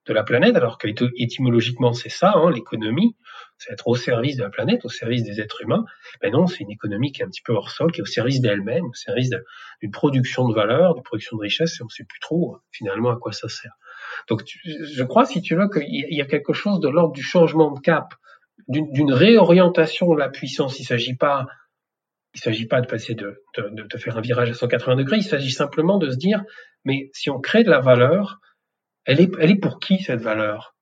de 0.06 0.13
la 0.13 0.24
planète, 0.24 0.57
alors 0.57 0.77
que 0.77 0.89
étymologiquement 1.18 1.94
c'est 1.94 2.09
ça, 2.09 2.33
hein, 2.35 2.51
l'économie, 2.51 3.15
c'est 3.57 3.72
être 3.72 3.88
au 3.88 3.96
service 3.96 4.36
de 4.36 4.43
la 4.43 4.50
planète, 4.50 4.84
au 4.84 4.89
service 4.89 5.24
des 5.24 5.39
êtres 5.39 5.62
humains. 5.62 5.86
Mais 6.22 6.29
non, 6.29 6.46
c'est 6.46 6.60
une 6.60 6.72
économie 6.72 7.13
qui 7.13 7.22
est 7.22 7.25
un 7.25 7.29
petit 7.29 7.41
peu 7.41 7.53
hors 7.53 7.69
sol, 7.69 7.91
qui 7.93 8.01
est 8.01 8.03
au 8.03 8.05
service 8.05 8.41
d'elle-même, 8.41 8.84
au 8.84 8.93
service 8.93 9.29
d'une 9.81 9.91
production 9.91 10.50
de 10.50 10.53
valeur, 10.53 10.96
d'une 10.96 11.03
production 11.03 11.38
de 11.38 11.41
richesse, 11.41 11.79
et 11.79 11.84
on 11.84 11.86
ne 11.86 11.89
sait 11.89 12.03
plus 12.03 12.19
trop 12.19 12.57
finalement 12.72 13.12
à 13.12 13.17
quoi 13.17 13.31
ça 13.31 13.48
sert. 13.48 13.72
Donc 14.27 14.43
je 14.65 15.03
crois, 15.03 15.25
si 15.25 15.41
tu 15.41 15.55
veux, 15.55 15.69
qu'il 15.69 15.88
y 15.88 16.22
a 16.22 16.25
quelque 16.25 16.51
chose 16.51 16.81
de 16.81 16.89
l'ordre 16.89 17.13
du 17.13 17.24
changement 17.24 17.72
de 17.72 17.79
cap, 17.79 18.13
d'une 18.67 19.13
réorientation 19.13 20.13
de 20.13 20.19
la 20.19 20.29
puissance. 20.29 20.79
Il 20.79 20.84
s'agit 20.84 21.15
pas 21.15 21.48
il 22.33 22.39
s'agit 22.39 22.65
pas 22.65 22.81
de 22.81 22.87
passer 22.87 23.13
de, 23.13 23.43
de, 23.57 23.97
faire 23.97 24.17
un 24.17 24.21
virage 24.21 24.49
à 24.49 24.53
180 24.53 24.95
degrés, 24.95 25.17
il 25.17 25.23
s'agit 25.23 25.51
simplement 25.51 25.97
de 25.97 26.09
se 26.09 26.17
dire, 26.17 26.43
mais 26.83 27.09
si 27.13 27.29
on 27.29 27.39
crée 27.39 27.63
de 27.63 27.69
la 27.69 27.79
valeur, 27.79 28.39
elle 29.05 29.21
est, 29.21 29.31
elle 29.39 29.51
est 29.51 29.59
pour 29.59 29.79
qui 29.79 29.99
cette 29.99 30.21
valeur? 30.21 30.75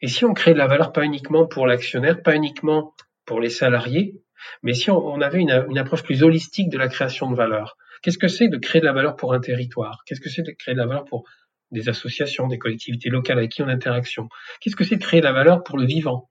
Et 0.00 0.08
si 0.08 0.24
on 0.24 0.34
crée 0.34 0.52
de 0.52 0.58
la 0.58 0.66
valeur 0.66 0.92
pas 0.92 1.04
uniquement 1.04 1.46
pour 1.46 1.66
l'actionnaire, 1.66 2.22
pas 2.22 2.36
uniquement 2.36 2.94
pour 3.24 3.40
les 3.40 3.48
salariés, 3.48 4.20
mais 4.62 4.74
si 4.74 4.90
on, 4.90 5.20
avait 5.20 5.40
une, 5.40 5.66
une, 5.70 5.78
approche 5.78 6.02
plus 6.02 6.22
holistique 6.22 6.68
de 6.68 6.78
la 6.78 6.88
création 6.88 7.30
de 7.30 7.36
valeur, 7.36 7.76
qu'est-ce 8.02 8.18
que 8.18 8.28
c'est 8.28 8.48
de 8.48 8.58
créer 8.58 8.80
de 8.80 8.86
la 8.86 8.92
valeur 8.92 9.16
pour 9.16 9.32
un 9.32 9.40
territoire? 9.40 10.02
Qu'est-ce 10.06 10.20
que 10.20 10.28
c'est 10.28 10.42
de 10.42 10.52
créer 10.52 10.74
de 10.74 10.80
la 10.80 10.86
valeur 10.86 11.04
pour 11.04 11.24
des 11.70 11.88
associations, 11.88 12.46
des 12.46 12.58
collectivités 12.58 13.08
locales 13.08 13.38
avec 13.38 13.50
qui 13.50 13.62
on 13.62 13.68
interaction 13.68 14.28
Qu'est-ce 14.60 14.76
que 14.76 14.84
c'est 14.84 14.96
de 14.96 15.02
créer 15.02 15.20
de 15.20 15.26
la 15.26 15.32
valeur 15.32 15.64
pour 15.64 15.78
le 15.78 15.86
vivant? 15.86 16.30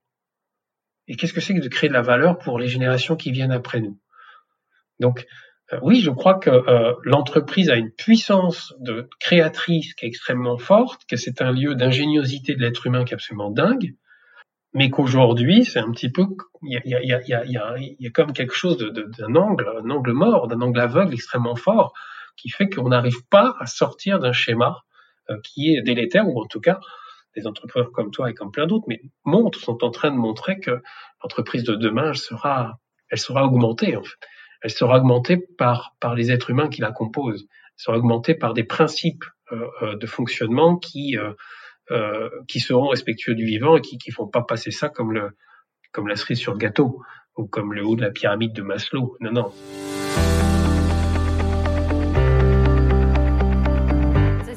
Et 1.08 1.16
qu'est-ce 1.16 1.34
que 1.34 1.42
c'est 1.42 1.54
que 1.54 1.60
de 1.60 1.68
créer 1.68 1.90
de 1.90 1.94
la 1.94 2.02
valeur 2.02 2.38
pour 2.38 2.60
les 2.60 2.68
générations 2.68 3.16
qui 3.16 3.32
viennent 3.32 3.52
après 3.52 3.82
nous? 3.82 4.00
Donc, 5.00 5.26
euh, 5.72 5.80
oui, 5.82 6.02
je 6.02 6.12
crois 6.12 6.36
que 6.36 6.50
euh, 6.50 6.94
l'entreprise 7.04 7.70
a 7.70 7.76
une 7.76 7.92
puissance 7.92 8.74
de 8.80 9.10
créatrice 9.20 9.94
qui 9.94 10.06
est 10.06 10.08
extrêmement 10.08 10.58
forte, 10.58 11.02
que 11.08 11.16
c'est 11.16 11.42
un 11.42 11.52
lieu 11.52 11.76
d'ingéniosité 11.76 12.56
de 12.56 12.62
l'être 12.62 12.86
humain 12.86 13.06
qui 13.06 13.14
est 13.14 13.16
absolument 13.16 13.52
dingue, 13.52 13.96
mais 14.74 14.90
qu'aujourd'hui, 14.90 15.66
c'est 15.66 15.80
un 15.80 15.92
petit 15.92 16.12
peu, 16.12 16.26
il 16.64 16.82
y 16.84 18.08
a, 18.08 18.10
comme 18.12 18.34
quelque 18.34 18.56
chose 18.56 18.78
d'un 18.78 19.36
angle, 19.36 19.70
un 19.84 19.90
angle 19.90 20.12
mort, 20.14 20.48
d'un 20.48 20.62
angle 20.62 20.80
aveugle 20.80 21.14
extrêmement 21.14 21.56
fort, 21.56 21.94
qui 22.36 22.50
fait 22.50 22.68
qu'on 22.68 22.90
n'arrive 22.90 23.26
pas 23.30 23.56
à 23.60 23.68
sortir 23.68 24.20
d'un 24.20 24.32
schéma 24.32 24.82
euh, 25.30 25.38
qui 25.44 25.76
est 25.76 25.82
délétère, 25.82 26.28
ou 26.28 26.42
en 26.42 26.48
tout 26.48 26.60
cas, 26.60 26.80
des 27.36 27.48
entrepreneurs 27.48 27.92
comme 27.92 28.12
toi 28.12 28.30
et 28.30 28.34
comme 28.34 28.52
plein 28.52 28.68
d'autres, 28.68 28.86
mais 28.88 29.02
montrent, 29.24 29.60
sont 29.60 29.84
en 29.84 29.92
train 29.92 30.12
de 30.12 30.18
montrer 30.18 30.60
que 30.60 30.82
l'entreprise 31.24 31.64
de 31.64 31.76
demain, 31.76 32.10
elle 32.10 32.18
sera, 32.18 32.80
elle 33.10 33.20
sera 33.20 33.46
augmentée, 33.46 33.96
en 33.96 34.04
fait 34.04 34.18
elle 34.64 34.72
sera 34.72 34.98
augmentée 34.98 35.38
par, 35.38 35.96
par 36.00 36.16
les 36.16 36.32
êtres 36.32 36.50
humains 36.50 36.70
qui 36.70 36.82
la 36.82 36.92
composent, 36.92 37.48
elle 37.52 37.84
sera 37.84 37.98
augmentée 37.98 38.34
par 38.34 38.54
des 38.54 38.64
principes 38.64 39.26
de 39.82 40.08
fonctionnement 40.08 40.78
qui 40.78 41.16
qui 42.48 42.60
seront 42.60 42.88
respectueux 42.88 43.36
du 43.36 43.46
vivant 43.46 43.76
et 43.76 43.82
qui 43.82 44.00
ne 44.08 44.14
font 44.14 44.28
pas 44.28 44.42
passer 44.42 44.72
ça 44.72 44.90
comme 44.90 45.12
le 45.12 45.32
comme 45.92 46.08
la 46.08 46.16
cerise 46.16 46.40
sur 46.40 46.54
le 46.54 46.58
gâteau 46.58 47.04
ou 47.38 47.46
comme 47.46 47.74
le 47.74 47.86
haut 47.86 47.96
de 47.96 48.02
la 48.02 48.12
pyramide 48.12 48.54
de 48.54 48.62
Maslow. 48.62 49.18
Non, 49.20 49.32
non. 49.32 49.52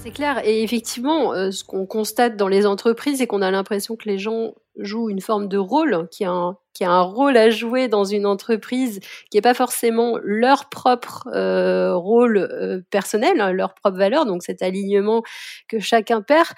C'est 0.07 0.13
clair. 0.13 0.41
Et 0.45 0.63
effectivement, 0.63 1.33
euh, 1.33 1.51
ce 1.51 1.65
qu'on 1.65 1.85
constate 1.85 2.37
dans 2.37 2.47
les 2.47 2.65
entreprises, 2.65 3.19
c'est 3.19 3.27
qu'on 3.27 3.43
a 3.43 3.51
l'impression 3.51 3.97
que 3.97 4.09
les 4.09 4.19
gens 4.19 4.55
jouent 4.79 5.11
une 5.11 5.21
forme 5.21 5.49
de 5.49 5.59
rôle, 5.59 6.09
qui 6.13 6.25
a 6.25 6.31
un, 6.31 6.57
a 6.81 6.87
un 6.87 7.01
rôle 7.01 7.37
à 7.37 7.51
jouer 7.51 7.89
dans 7.89 8.05
une 8.05 8.25
entreprise 8.25 9.01
qui 9.31 9.37
n'est 9.37 9.43
pas 9.43 9.55
forcément 9.55 10.19
leur 10.23 10.69
propre 10.69 11.27
euh, 11.35 11.97
rôle 11.97 12.39
euh, 12.39 12.83
personnel, 12.91 13.41
hein, 13.41 13.51
leur 13.51 13.75
propre 13.75 13.99
valeur, 13.99 14.27
donc 14.27 14.45
cet 14.45 14.63
alignement 14.63 15.23
que 15.69 15.81
chacun 15.81 16.23
perd. 16.23 16.51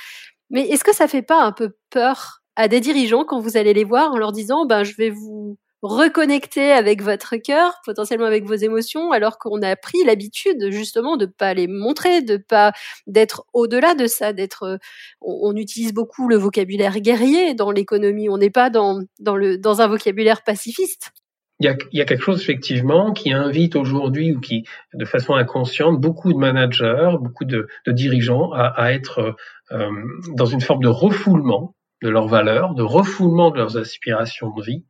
Mais 0.51 0.69
est-ce 0.69 0.85
que 0.85 0.95
ça 0.95 1.09
fait 1.09 1.23
pas 1.23 1.43
un 1.43 1.53
peu 1.53 1.71
peur 1.89 2.43
à 2.57 2.69
des 2.69 2.81
dirigeants 2.81 3.25
quand 3.25 3.41
vous 3.41 3.57
allez 3.57 3.73
les 3.73 3.85
voir 3.85 4.13
en 4.13 4.19
leur 4.19 4.33
disant, 4.33 4.67
ben, 4.67 4.85
je 4.85 4.95
vais 4.97 5.11
vous 5.11 5.57
reconnecter 5.83 6.73
avec 6.73 7.03
votre 7.03 7.37
cœur, 7.37 7.75
potentiellement 7.85 8.27
avec 8.27 8.45
vos 8.45 8.55
émotions, 8.55 9.13
alors 9.13 9.39
qu'on 9.39 9.63
a 9.63 9.77
pris 9.77 10.03
l'habitude 10.05 10.71
justement 10.71 11.17
de 11.17 11.27
pas 11.27 11.55
les 11.55 11.67
montrer, 11.67 12.23
de 12.23 12.37
pas 12.37 12.73
d'être 13.07 13.45
au-delà 13.53 13.95
de 13.95 14.07
ça, 14.07 14.33
d'être. 14.33 14.65
Euh, 14.65 14.77
on, 15.21 15.55
utilise 15.57 15.93
beaucoup 15.93 16.29
le 16.29 16.37
vocabulaire 16.37 17.01
guerrier 17.01 17.55
dans 17.55 17.71
l'économie. 17.71 18.29
On 18.29 18.39
n'est 18.39 18.51
pas 18.51 18.71
dans 18.71 19.01
dans 19.19 19.37
le 19.37 19.59
dans 19.59 19.81
un 19.81 19.89
vocabulaire 19.89 20.43
pacifiste. 20.43 21.13
Il 21.61 21.67
y, 21.91 22.01
a, 22.01 22.05
quelque 22.05 22.23
chose 22.23 22.41
effectivement 22.41 23.13
qui 23.13 23.33
invite 23.33 23.75
aujourd'hui 23.75 24.31
ou 24.31 24.39
qui, 24.39 24.63
de 24.95 25.05
façon 25.05 25.35
inconsciente, 25.35 26.01
beaucoup 26.01 26.33
de 26.33 26.39
managers, 26.39 27.17
beaucoup 27.21 27.45
de, 27.45 27.67
dirigeants 27.89 28.53
à, 28.53 28.93
être 28.93 29.35
euh, 29.73 29.91
dans 30.37 30.47
une 30.47 30.61
forme 30.61 30.85
de 30.85 30.89
refoulement 30.89 31.75
de 32.01 32.11
leurs 32.11 32.29
valeurs, 32.29 32.75
de 32.75 32.85
refoulement 32.85 33.51
de 33.51 33.57
leurs 33.57 33.77
aspirations 33.77 34.55
de 34.55 34.63
vie, 34.63 34.85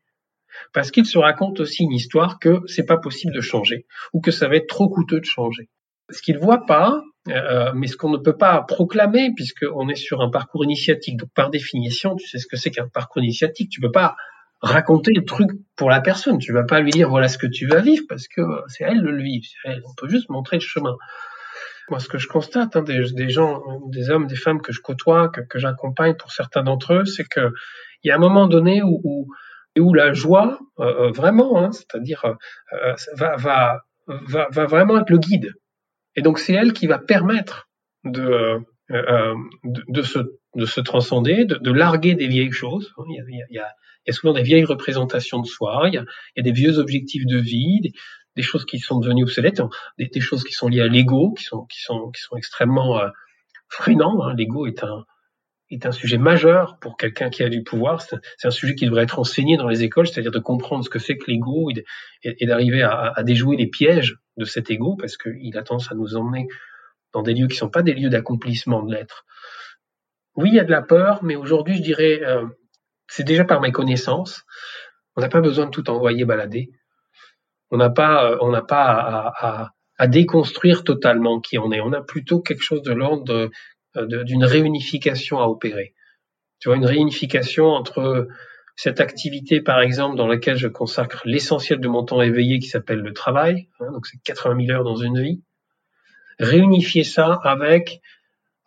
parce 0.72 0.90
qu'ils 0.90 1.06
se 1.06 1.18
racontent 1.18 1.62
aussi 1.62 1.84
une 1.84 1.92
histoire 1.92 2.38
que 2.38 2.60
c'est 2.66 2.86
pas 2.86 2.98
possible 2.98 3.32
de 3.32 3.40
changer 3.40 3.86
ou 4.12 4.20
que 4.20 4.30
ça 4.30 4.48
va 4.48 4.56
être 4.56 4.68
trop 4.68 4.88
coûteux 4.88 5.20
de 5.20 5.24
changer. 5.24 5.68
Ce 6.10 6.22
qu'ils 6.22 6.38
voient 6.38 6.64
pas, 6.66 7.02
euh, 7.28 7.72
mais 7.74 7.86
ce 7.86 7.96
qu'on 7.96 8.10
ne 8.10 8.18
peut 8.18 8.36
pas 8.36 8.62
proclamer 8.62 9.32
puisqu'on 9.34 9.88
est 9.88 9.96
sur 9.96 10.22
un 10.22 10.30
parcours 10.30 10.64
initiatique. 10.64 11.18
Donc 11.18 11.30
par 11.34 11.50
définition, 11.50 12.16
tu 12.16 12.26
sais 12.26 12.38
ce 12.38 12.46
que 12.46 12.56
c'est 12.56 12.70
qu'un 12.70 12.88
parcours 12.88 13.22
initiatique. 13.22 13.70
Tu 13.70 13.80
peux 13.80 13.90
pas 13.90 14.16
raconter 14.60 15.12
le 15.14 15.24
truc 15.24 15.50
pour 15.76 15.90
la 15.90 16.00
personne. 16.00 16.38
Tu 16.38 16.52
vas 16.52 16.64
pas 16.64 16.80
lui 16.80 16.90
dire 16.90 17.08
voilà 17.08 17.28
ce 17.28 17.38
que 17.38 17.46
tu 17.46 17.66
vas 17.66 17.80
vivre 17.80 18.04
parce 18.08 18.28
que 18.28 18.40
c'est 18.68 18.84
elle 18.84 19.00
le 19.00 19.22
vivre. 19.22 19.46
On 19.66 19.94
peut 19.96 20.08
juste 20.08 20.30
montrer 20.30 20.56
le 20.56 20.62
chemin. 20.62 20.96
Moi, 21.90 22.00
ce 22.00 22.08
que 22.08 22.18
je 22.18 22.28
constate, 22.28 22.76
hein, 22.76 22.82
des, 22.82 23.30
gens, 23.30 23.62
des 23.86 24.10
hommes, 24.10 24.26
des 24.26 24.36
femmes 24.36 24.60
que 24.60 24.72
je 24.72 24.80
côtoie, 24.80 25.30
que, 25.30 25.58
j'accompagne 25.58 26.14
pour 26.14 26.32
certains 26.32 26.62
d'entre 26.62 26.94
eux, 26.94 27.04
c'est 27.06 27.24
que 27.24 27.52
il 28.04 28.08
y 28.08 28.10
a 28.10 28.16
un 28.16 28.18
moment 28.18 28.46
donné 28.46 28.82
où 28.82 29.00
où 29.04 29.28
la 29.94 30.12
joie, 30.12 30.58
euh, 30.78 30.84
euh, 30.84 31.10
vraiment, 31.10 31.58
hein, 31.58 31.72
c'est-à-dire 31.72 32.24
euh, 32.72 32.94
va, 33.16 33.80
vraiment 34.66 34.98
être 34.98 35.10
le 35.10 35.18
guide. 35.18 35.54
Et 36.16 36.22
donc 36.22 36.38
c'est 36.38 36.52
elle 36.52 36.72
qui 36.72 36.86
va 36.86 36.98
permettre 36.98 37.68
de, 38.04 38.64
se, 40.02 40.18
de 40.54 40.66
se 40.66 40.80
transcender, 40.80 41.44
de, 41.44 41.72
larguer 41.72 42.14
des 42.14 42.26
vieilles 42.26 42.52
choses. 42.52 42.92
Il 43.08 43.44
y, 43.50 43.58
a, 43.58 44.12
souvent 44.12 44.32
des 44.32 44.42
vieilles 44.42 44.64
représentations 44.64 45.40
de 45.40 45.46
soi, 45.46 45.84
il 45.86 45.94
y 45.94 45.98
a, 45.98 46.42
des 46.42 46.52
vieux 46.52 46.78
objectifs 46.78 47.26
de 47.26 47.38
vie, 47.38 47.80
des, 48.36 48.42
choses 48.42 48.64
qui 48.64 48.78
sont 48.78 48.98
devenues 48.98 49.24
obsolètes, 49.24 49.60
des, 49.98 50.20
choses 50.20 50.44
qui 50.44 50.52
sont 50.52 50.68
liées 50.68 50.80
à 50.80 50.88
l'ego, 50.88 51.34
qui 51.34 51.44
sont, 51.44 51.66
qui, 51.66 51.80
sont, 51.80 52.10
qui 52.10 52.22
sont 52.22 52.36
extrêmement 52.36 53.00
freinants. 53.68 54.22
Hein. 54.22 54.34
L'ego 54.34 54.66
est 54.66 54.82
un, 54.82 55.04
est 55.70 55.86
un 55.86 55.92
sujet 55.92 56.18
majeur 56.18 56.78
pour 56.80 56.96
quelqu'un 56.96 57.30
qui 57.30 57.42
a 57.42 57.48
du 57.48 57.62
pouvoir. 57.62 58.00
C'est 58.00 58.46
un 58.46 58.50
sujet 58.50 58.74
qui 58.74 58.86
devrait 58.86 59.02
être 59.02 59.18
enseigné 59.18 59.56
dans 59.56 59.68
les 59.68 59.82
écoles, 59.82 60.06
c'est-à-dire 60.06 60.30
de 60.30 60.38
comprendre 60.38 60.84
ce 60.84 60.90
que 60.90 60.98
c'est 60.98 61.16
que 61.16 61.30
l'ego 61.30 61.70
et, 62.22 62.46
d'arriver 62.46 62.82
à, 62.82 63.22
déjouer 63.22 63.56
les 63.56 63.66
pièges 63.66 64.16
de 64.36 64.44
cet 64.44 64.70
ego, 64.70 64.96
parce 64.96 65.16
qu'il 65.16 65.56
a 65.58 65.62
tendance 65.62 65.92
à 65.92 65.94
nous 65.94 66.16
emmener 66.16 66.48
dans 67.12 67.22
des 67.22 67.34
lieux 67.34 67.48
qui 67.48 67.56
sont 67.56 67.70
pas 67.70 67.82
des 67.82 67.94
lieux 67.94 68.08
d'accomplissement 68.08 68.82
de 68.82 68.94
l'être. 68.94 69.24
Oui, 70.36 70.50
il 70.50 70.54
y 70.54 70.60
a 70.60 70.64
de 70.64 70.70
la 70.70 70.82
peur, 70.82 71.22
mais 71.24 71.36
aujourd'hui, 71.36 71.76
je 71.76 71.82
dirais, 71.82 72.20
euh, 72.22 72.46
c'est 73.08 73.24
déjà 73.24 73.44
par 73.44 73.60
mes 73.60 73.72
connaissances. 73.72 74.44
On 75.16 75.20
n'a 75.20 75.28
pas 75.28 75.40
besoin 75.40 75.66
de 75.66 75.70
tout 75.70 75.90
envoyer 75.90 76.24
balader. 76.24 76.70
On 77.70 77.76
n'a 77.76 77.90
pas, 77.90 78.24
euh, 78.24 78.38
on 78.40 78.50
n'a 78.50 78.62
pas 78.62 79.32
à, 79.98 80.06
déconstruire 80.06 80.84
totalement 80.84 81.40
qui 81.40 81.58
on 81.58 81.72
est. 81.72 81.80
On 81.80 81.92
a 81.92 82.00
plutôt 82.00 82.40
quelque 82.40 82.62
chose 82.62 82.82
de 82.82 82.92
l'ordre 82.92 83.50
d'une 84.06 84.44
réunification 84.44 85.40
à 85.40 85.46
opérer. 85.46 85.94
Tu 86.60 86.68
vois, 86.68 86.76
une 86.76 86.86
réunification 86.86 87.66
entre 87.66 88.28
cette 88.76 89.00
activité, 89.00 89.60
par 89.60 89.80
exemple, 89.80 90.16
dans 90.16 90.26
laquelle 90.26 90.56
je 90.56 90.68
consacre 90.68 91.22
l'essentiel 91.24 91.80
de 91.80 91.88
mon 91.88 92.04
temps 92.04 92.22
éveillé, 92.22 92.58
qui 92.58 92.68
s'appelle 92.68 93.00
le 93.00 93.12
travail, 93.12 93.68
hein, 93.80 93.90
donc 93.92 94.06
c'est 94.06 94.22
80 94.22 94.66
000 94.66 94.76
heures 94.78 94.84
dans 94.84 94.96
une 94.96 95.20
vie, 95.20 95.42
réunifier 96.38 97.04
ça 97.04 97.40
avec 97.42 98.00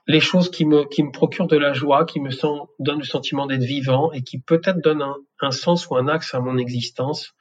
les 0.08 0.20
choses 0.20 0.50
qui 0.52 0.66
me, 0.66 0.84
qui 0.86 1.04
me 1.04 1.12
procurent 1.12 1.48
de 1.48 1.58
la 1.58 1.74
joie, 1.74 2.06
qui 2.06 2.20
me 2.20 2.30
donnent 2.80 3.00
le 3.00 3.06
sentiment 3.06 3.46
d'être 3.46 3.64
vivant 3.64 4.12
et 4.12 4.22
qui 4.22 4.40
peut-être 4.40 4.82
donnent 4.82 5.02
un, 5.02 5.16
un, 5.40 5.52
sens 5.52 5.88
ou 5.90 5.96
un 5.96 6.08
axe 6.08 6.34
à 6.34 6.40
mon 6.40 6.58
existence, 6.58 7.34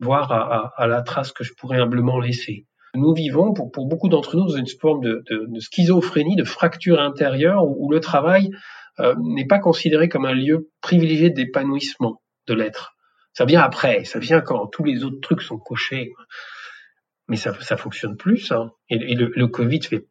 voire 0.00 0.32
à 0.76 0.86
la 0.86 1.02
trace 1.02 1.32
que 1.32 1.44
je 1.44 1.52
pourrais 1.54 1.80
humblement 1.80 2.18
laisser 2.20 2.67
nous 2.94 3.14
vivons, 3.14 3.52
pour, 3.52 3.86
beaucoup 3.86 4.08
d'entre 4.08 4.36
nous, 4.36 4.46
dans 4.46 4.56
une 4.56 4.66
forme 4.66 5.02
de, 5.02 5.22
schizophrénie, 5.60 6.36
de 6.36 6.44
fracture 6.44 7.00
intérieure, 7.00 7.64
où, 7.64 7.90
le 7.90 8.00
travail 8.00 8.50
euh, 9.00 9.14
n'est 9.18 9.46
pas 9.46 9.58
considéré 9.58 10.08
comme 10.08 10.24
un 10.24 10.34
lieu 10.34 10.70
privilégié 10.80 11.30
d'épanouissement 11.30 12.22
de 12.46 12.54
l'être. 12.54 12.94
Ça 13.32 13.44
vient 13.44 13.60
après, 13.60 14.04
ça 14.04 14.18
vient 14.18 14.40
quand 14.40 14.66
tous 14.66 14.84
les 14.84 15.04
autres 15.04 15.20
trucs 15.20 15.42
sont 15.42 15.58
cochés. 15.58 16.12
Mais 17.28 17.36
ça, 17.36 17.54
ça 17.60 17.76
fonctionne 17.76 18.16
plus, 18.16 18.38
ça. 18.38 18.72
Et, 18.88 19.12
et 19.12 19.14
le, 19.14 19.46
Covid 19.46 19.80
fait, 19.82 20.06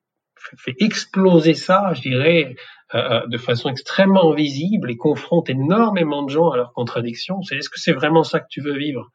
exploser 0.79 1.55
ça, 1.55 1.91
je 1.93 2.01
dirais, 2.01 2.55
euh, 2.93 2.98
euh, 2.98 3.27
de 3.27 3.38
façon 3.38 3.69
extrêmement 3.69 4.34
visible 4.34 4.91
et 4.91 4.96
confronte 4.96 5.50
énormément 5.50 6.24
de 6.24 6.29
gens 6.29 6.51
à 6.51 6.57
leurs 6.57 6.74
contradictions. 6.74 7.41
Est-ce 7.51 7.69
que 7.69 7.79
c'est 7.79 7.91
vraiment 7.91 8.24
ça 8.24 8.39
que 8.39 8.48
tu 8.50 8.62
veux 8.62 8.77
vivre? 8.77 9.12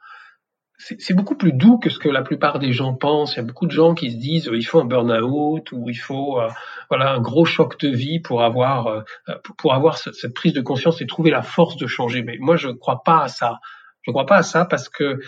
C'est 0.98 1.14
beaucoup 1.14 1.36
plus 1.36 1.52
doux 1.52 1.78
que 1.78 1.90
ce 1.90 1.98
que 1.98 2.08
la 2.08 2.22
plupart 2.22 2.58
des 2.58 2.72
gens 2.72 2.94
pensent. 2.94 3.34
Il 3.34 3.36
y 3.36 3.40
a 3.40 3.44
beaucoup 3.44 3.66
de 3.66 3.72
gens 3.72 3.94
qui 3.94 4.10
se 4.10 4.16
disent 4.16 4.48
euh, 4.48 4.56
il 4.56 4.64
faut 4.64 4.80
un 4.80 4.84
burn-out 4.84 5.70
ou 5.72 5.88
il 5.88 5.94
faut 5.94 6.40
euh, 6.40 6.48
voilà 6.88 7.12
un 7.12 7.20
gros 7.20 7.44
choc 7.44 7.78
de 7.80 7.88
vie 7.88 8.20
pour 8.20 8.42
avoir 8.42 8.86
euh, 8.88 9.02
pour 9.58 9.74
avoir 9.74 9.98
cette, 9.98 10.14
cette, 10.14 10.34
prise 10.34 10.52
de 10.52 10.60
conscience 10.60 11.00
et 11.00 11.06
trouver 11.06 11.30
la 11.30 11.42
force 11.42 11.76
de 11.76 11.86
changer. 11.86 12.22
Mais 12.22 12.36
moi 12.40 12.56
je 12.56 12.68
ne 12.68 12.72
crois 12.72 13.02
pas 13.04 13.22
à 13.22 13.28
ça. 13.28 13.58
Je 14.02 14.10
ne 14.10 14.12
crois 14.12 14.26
pas 14.26 14.36
à 14.36 14.42
ça 14.42 14.64
parce 14.64 14.88
que 14.88 15.20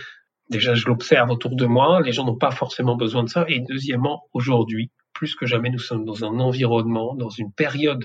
déjà 0.51 0.75
je 0.75 0.87
l'observe 0.87 1.31
autour 1.31 1.55
de 1.55 1.67
moi, 1.67 2.01
les 2.01 2.13
gens 2.13 2.25
n'ont 2.25 2.39
pas 2.39 2.51
forcément 2.51 2.97
besoin 2.97 3.23
de 3.23 3.29
ça. 3.29 3.45
Et 3.49 3.61
deuxièmement, 3.61 4.25
aujourd'hui, 4.33 4.91
plus 5.13 5.37
que 5.37 5.47
jamais, 5.47 5.71
nous 5.71 5.79
sommes 5.79 6.05
dans 6.05 6.25
un 6.25 6.41
environnement, 6.41 7.15
dans 7.15 7.31
une 7.31 7.53
période 7.53 8.05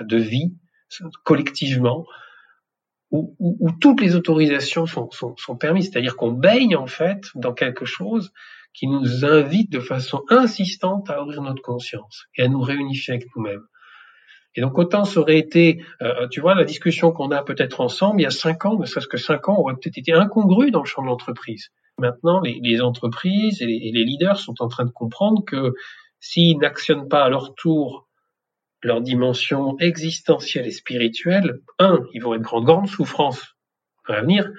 de 0.00 0.16
vie 0.16 0.54
collectivement 1.24 2.06
où, 3.10 3.34
où, 3.38 3.56
où, 3.60 3.70
toutes 3.72 4.00
les 4.00 4.16
autorisations 4.16 4.86
sont, 4.86 5.10
sont, 5.10 5.36
sont 5.36 5.56
permises, 5.56 5.90
c'est-à-dire 5.90 6.16
qu'on 6.16 6.32
baigne 6.32 6.76
en 6.76 6.86
fait 6.86 7.24
dans 7.34 7.52
quelque 7.52 7.84
chose 7.84 8.32
qui 8.74 8.88
nous 8.88 9.24
invite 9.24 9.70
de 9.70 9.80
façon 9.80 10.22
insistante 10.28 11.08
à 11.08 11.22
ouvrir 11.22 11.42
notre 11.42 11.62
conscience 11.62 12.26
et 12.36 12.42
à 12.42 12.48
nous 12.48 12.60
réunifier 12.60 13.14
avec 13.14 13.26
nous-mêmes. 13.34 13.64
Et 14.54 14.60
donc 14.60 14.78
autant 14.78 15.04
ça 15.04 15.20
aurait 15.20 15.38
été, 15.38 15.82
euh, 16.02 16.26
tu 16.28 16.40
vois, 16.40 16.54
la 16.54 16.64
discussion 16.64 17.12
qu'on 17.12 17.30
a 17.30 17.42
peut-être 17.42 17.80
ensemble 17.80 18.20
il 18.20 18.24
y 18.24 18.26
a 18.26 18.30
cinq 18.30 18.64
ans, 18.64 18.78
ne 18.78 18.86
serait-ce 18.86 19.08
que 19.08 19.18
cinq 19.18 19.48
ans, 19.48 19.58
aurait 19.58 19.74
peut-être 19.74 19.98
été 19.98 20.12
incongru 20.12 20.70
dans 20.70 20.80
le 20.80 20.86
champ 20.86 21.02
de 21.02 21.06
l'entreprise. 21.06 21.70
Maintenant, 21.98 22.40
les, 22.40 22.58
les 22.62 22.82
entreprises 22.82 23.62
et 23.62 23.66
les, 23.66 23.80
et 23.82 23.92
les, 23.92 24.04
leaders 24.04 24.38
sont 24.38 24.60
en 24.60 24.68
train 24.68 24.84
de 24.84 24.90
comprendre 24.90 25.44
que 25.44 25.74
s'ils 26.20 26.58
n'actionnent 26.58 27.08
pas 27.08 27.24
à 27.24 27.28
leur 27.28 27.54
tour 27.54 28.05
leur 28.82 29.00
dimension 29.00 29.78
existentielle 29.78 30.66
et 30.66 30.70
spirituelle, 30.70 31.60
un, 31.78 32.00
ils 32.12 32.22
vont 32.22 32.34
être 32.34 32.54
en 32.54 32.62
grande 32.62 32.88
souffrance 32.88 33.56
à 34.06 34.12
l'avenir, 34.12 34.50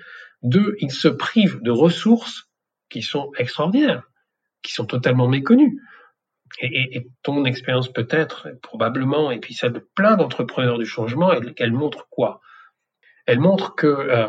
deux, 0.43 0.75
ils 0.79 0.91
se 0.91 1.07
privent 1.07 1.61
de 1.61 1.71
ressources 1.71 2.49
qui 2.89 3.01
sont 3.01 3.31
extraordinaires, 3.37 4.03
qui 4.61 4.73
sont 4.73 4.85
totalement 4.85 5.27
méconnues. 5.27 5.81
Et, 6.61 7.07
ton 7.23 7.45
expérience 7.45 7.91
peut-être, 7.91 8.47
probablement, 8.61 9.31
et 9.31 9.39
puis 9.39 9.53
celle 9.53 9.73
de 9.73 9.87
plein 9.95 10.15
d'entrepreneurs 10.15 10.77
du 10.77 10.85
changement, 10.85 11.31
elle, 11.31 11.73
montre 11.73 12.07
quoi? 12.09 12.41
Elle 13.25 13.39
montre 13.39 13.75
que 13.75 13.87
euh, 13.87 14.27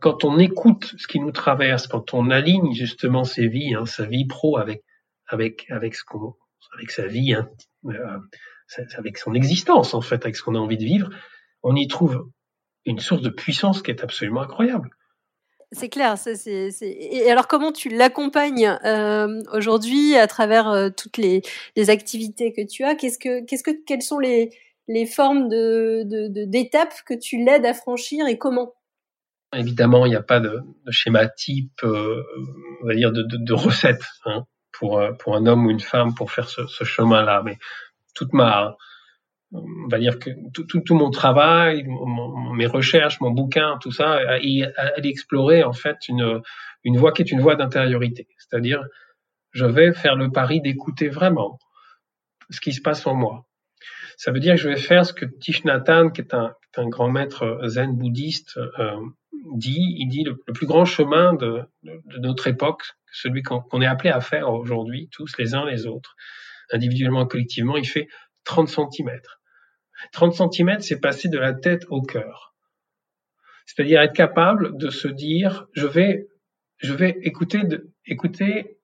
quand 0.00 0.24
on 0.24 0.38
écoute 0.38 0.94
ce 0.98 1.06
qui 1.06 1.20
nous 1.20 1.32
traverse, 1.32 1.86
quand 1.86 2.12
on 2.12 2.30
aligne 2.30 2.74
justement 2.74 3.24
ses 3.24 3.48
vies, 3.48 3.74
hein, 3.74 3.86
sa 3.86 4.04
vie 4.04 4.26
pro 4.26 4.58
avec 4.58 4.84
avec 5.26 5.66
avec 5.70 5.96
sa 6.90 7.06
vie 7.06 7.32
hein, 7.32 7.48
euh, 7.86 8.18
avec 8.96 9.18
son 9.18 9.34
existence 9.34 9.94
en 9.94 10.00
fait, 10.00 10.24
avec 10.24 10.36
ce 10.36 10.42
qu'on 10.42 10.54
a 10.54 10.58
envie 10.58 10.78
de 10.78 10.84
vivre, 10.84 11.10
on 11.62 11.74
y 11.76 11.88
trouve 11.88 12.28
une 12.84 13.00
source 13.00 13.22
de 13.22 13.30
puissance 13.30 13.82
qui 13.82 13.90
est 13.90 14.02
absolument 14.02 14.42
incroyable. 14.42 14.90
C'est 15.72 15.88
clair. 15.88 16.16
Ça, 16.18 16.34
c'est, 16.36 16.70
Et 16.80 17.30
alors, 17.30 17.48
comment 17.48 17.72
tu 17.72 17.88
l'accompagnes 17.88 18.78
euh, 18.84 19.42
aujourd'hui 19.52 20.16
à 20.16 20.26
travers 20.26 20.68
euh, 20.68 20.90
toutes 20.96 21.16
les, 21.16 21.42
les, 21.74 21.90
activités 21.90 22.52
que 22.52 22.64
tu 22.64 22.84
as? 22.84 22.94
Qu'est-ce 22.94 23.18
que, 23.18 23.44
qu'est-ce 23.44 23.64
que, 23.64 23.72
quelles 23.84 24.02
sont 24.02 24.20
les, 24.20 24.50
les 24.86 25.06
formes 25.06 25.48
de, 25.48 26.02
de, 26.04 26.44
d'étapes 26.44 26.94
que 27.06 27.14
tu 27.14 27.42
l'aides 27.42 27.66
à 27.66 27.74
franchir 27.74 28.26
et 28.28 28.38
comment? 28.38 28.74
Évidemment, 29.56 30.06
il 30.06 30.10
n'y 30.10 30.16
a 30.16 30.22
pas 30.22 30.40
de, 30.40 30.60
schéma 30.90 31.28
type, 31.28 31.82
euh, 31.82 32.22
on 32.82 32.86
va 32.86 32.94
dire, 32.94 33.12
de 33.12 33.52
recette 33.52 34.02
hein, 34.26 34.44
pour, 34.70 35.02
pour 35.18 35.36
un 35.36 35.46
homme 35.46 35.66
ou 35.66 35.70
une 35.70 35.80
femme 35.80 36.14
pour 36.14 36.30
faire 36.30 36.48
ce, 36.48 36.66
ce 36.66 36.84
chemin-là. 36.84 37.42
Mais 37.44 37.58
toute 38.14 38.32
ma, 38.32 38.76
on 39.52 39.88
va 39.88 39.98
dire 39.98 40.18
que 40.18 40.30
tout, 40.52 40.94
mon 40.94 41.10
travail, 41.10 41.86
mes 42.54 42.66
recherches, 42.66 43.20
mon 43.20 43.30
bouquin, 43.30 43.78
tout 43.80 43.92
ça, 43.92 44.12
allait 44.12 44.72
explorer 45.04 45.62
en 45.62 45.72
fait 45.72 46.08
une, 46.08 46.40
une 46.82 46.96
voie 46.96 47.12
qui 47.12 47.22
est 47.22 47.30
une 47.30 47.40
voie 47.40 47.56
d'intériorité. 47.56 48.26
C'est-à-dire, 48.38 48.82
je 49.52 49.64
vais 49.64 49.92
faire 49.92 50.16
le 50.16 50.30
pari 50.30 50.60
d'écouter 50.60 51.08
vraiment 51.08 51.58
ce 52.50 52.60
qui 52.60 52.72
se 52.72 52.80
passe 52.80 53.06
en 53.06 53.14
moi. 53.14 53.46
Ça 54.16 54.32
veut 54.32 54.40
dire 54.40 54.54
que 54.54 54.60
je 54.60 54.68
vais 54.68 54.76
faire 54.76 55.04
ce 55.04 55.12
que 55.12 55.24
Thich 55.24 55.64
Nhat 55.64 55.84
Hanh, 55.88 56.10
qui 56.10 56.20
est 56.20 56.34
un, 56.34 56.54
grand 56.88 57.10
maître 57.10 57.60
zen 57.66 57.96
bouddhiste, 57.96 58.58
euh, 58.78 58.96
dit. 59.54 59.96
Il 59.98 60.08
dit 60.08 60.24
le, 60.24 60.36
plus 60.36 60.66
grand 60.66 60.84
chemin 60.84 61.34
de 61.34 61.62
notre 62.18 62.46
époque, 62.46 62.82
celui 63.12 63.42
qu'on 63.42 63.80
est 63.80 63.86
appelé 63.86 64.10
à 64.10 64.20
faire 64.20 64.50
aujourd'hui, 64.50 65.08
tous 65.12 65.36
les 65.38 65.54
uns 65.54 65.64
les 65.64 65.86
autres, 65.86 66.16
individuellement, 66.72 67.26
collectivement, 67.26 67.76
il 67.76 67.86
fait 67.86 68.08
30 68.44 68.68
centimètres. 68.68 69.40
30 70.12 70.52
cm, 70.52 70.80
c'est 70.80 71.00
passer 71.00 71.28
de 71.28 71.38
la 71.38 71.52
tête 71.52 71.84
au 71.88 72.02
cœur. 72.02 72.54
C'est-à-dire 73.66 74.02
être 74.02 74.14
capable 74.14 74.76
de 74.76 74.90
se 74.90 75.08
dire, 75.08 75.66
je 75.72 75.86
vais, 75.86 76.26
je 76.78 76.92
vais 76.92 77.16
écouter, 77.22 77.64
de, 77.64 77.90
écouter 78.06 78.78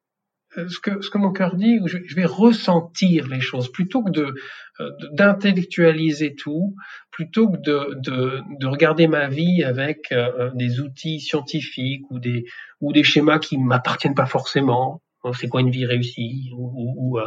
euh, 0.58 0.68
ce 0.68 0.80
que, 0.80 1.00
ce 1.00 1.10
que 1.10 1.18
mon 1.18 1.32
cœur 1.32 1.54
dit, 1.54 1.78
je, 1.84 1.98
je 2.04 2.16
vais 2.16 2.24
ressentir 2.24 3.28
les 3.28 3.40
choses 3.40 3.70
plutôt 3.70 4.02
que 4.02 4.10
de 4.10 4.34
euh, 4.80 4.90
d'intellectualiser 5.12 6.34
tout, 6.34 6.74
plutôt 7.10 7.50
que 7.50 7.58
de, 7.58 7.94
de, 8.00 8.40
de, 8.58 8.66
regarder 8.66 9.06
ma 9.06 9.28
vie 9.28 9.62
avec 9.62 10.10
euh, 10.10 10.50
des 10.54 10.80
outils 10.80 11.20
scientifiques 11.20 12.10
ou 12.10 12.18
des 12.18 12.46
ou 12.80 12.92
des 12.92 13.04
schémas 13.04 13.38
qui 13.38 13.58
m'appartiennent 13.58 14.14
pas 14.14 14.26
forcément. 14.26 15.02
C'est 15.38 15.48
quoi 15.48 15.60
une 15.60 15.70
vie 15.70 15.84
réussie 15.84 16.50
ou, 16.56 17.18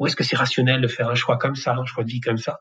ou 0.00 0.06
est-ce 0.06 0.16
que 0.16 0.24
c'est 0.24 0.36
rationnel 0.36 0.80
de 0.80 0.88
faire 0.88 1.08
un 1.08 1.14
choix 1.14 1.36
comme 1.36 1.54
ça, 1.54 1.76
un 1.76 1.84
choix 1.84 2.02
de 2.02 2.10
vie 2.10 2.20
comme 2.20 2.38
ça? 2.38 2.58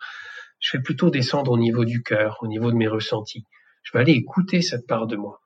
Je 0.59 0.77
vais 0.77 0.83
plutôt 0.83 1.09
descendre 1.09 1.51
au 1.51 1.57
niveau 1.57 1.85
du 1.85 2.03
cœur, 2.03 2.37
au 2.41 2.47
niveau 2.47 2.69
de 2.69 2.75
mes 2.75 2.87
ressentis. 2.87 3.45
Je 3.81 3.93
vais 3.93 4.01
aller 4.01 4.11
écouter 4.11 4.61
cette 4.61 4.85
part 4.85 5.07
de 5.07 5.15
moi. 5.15 5.41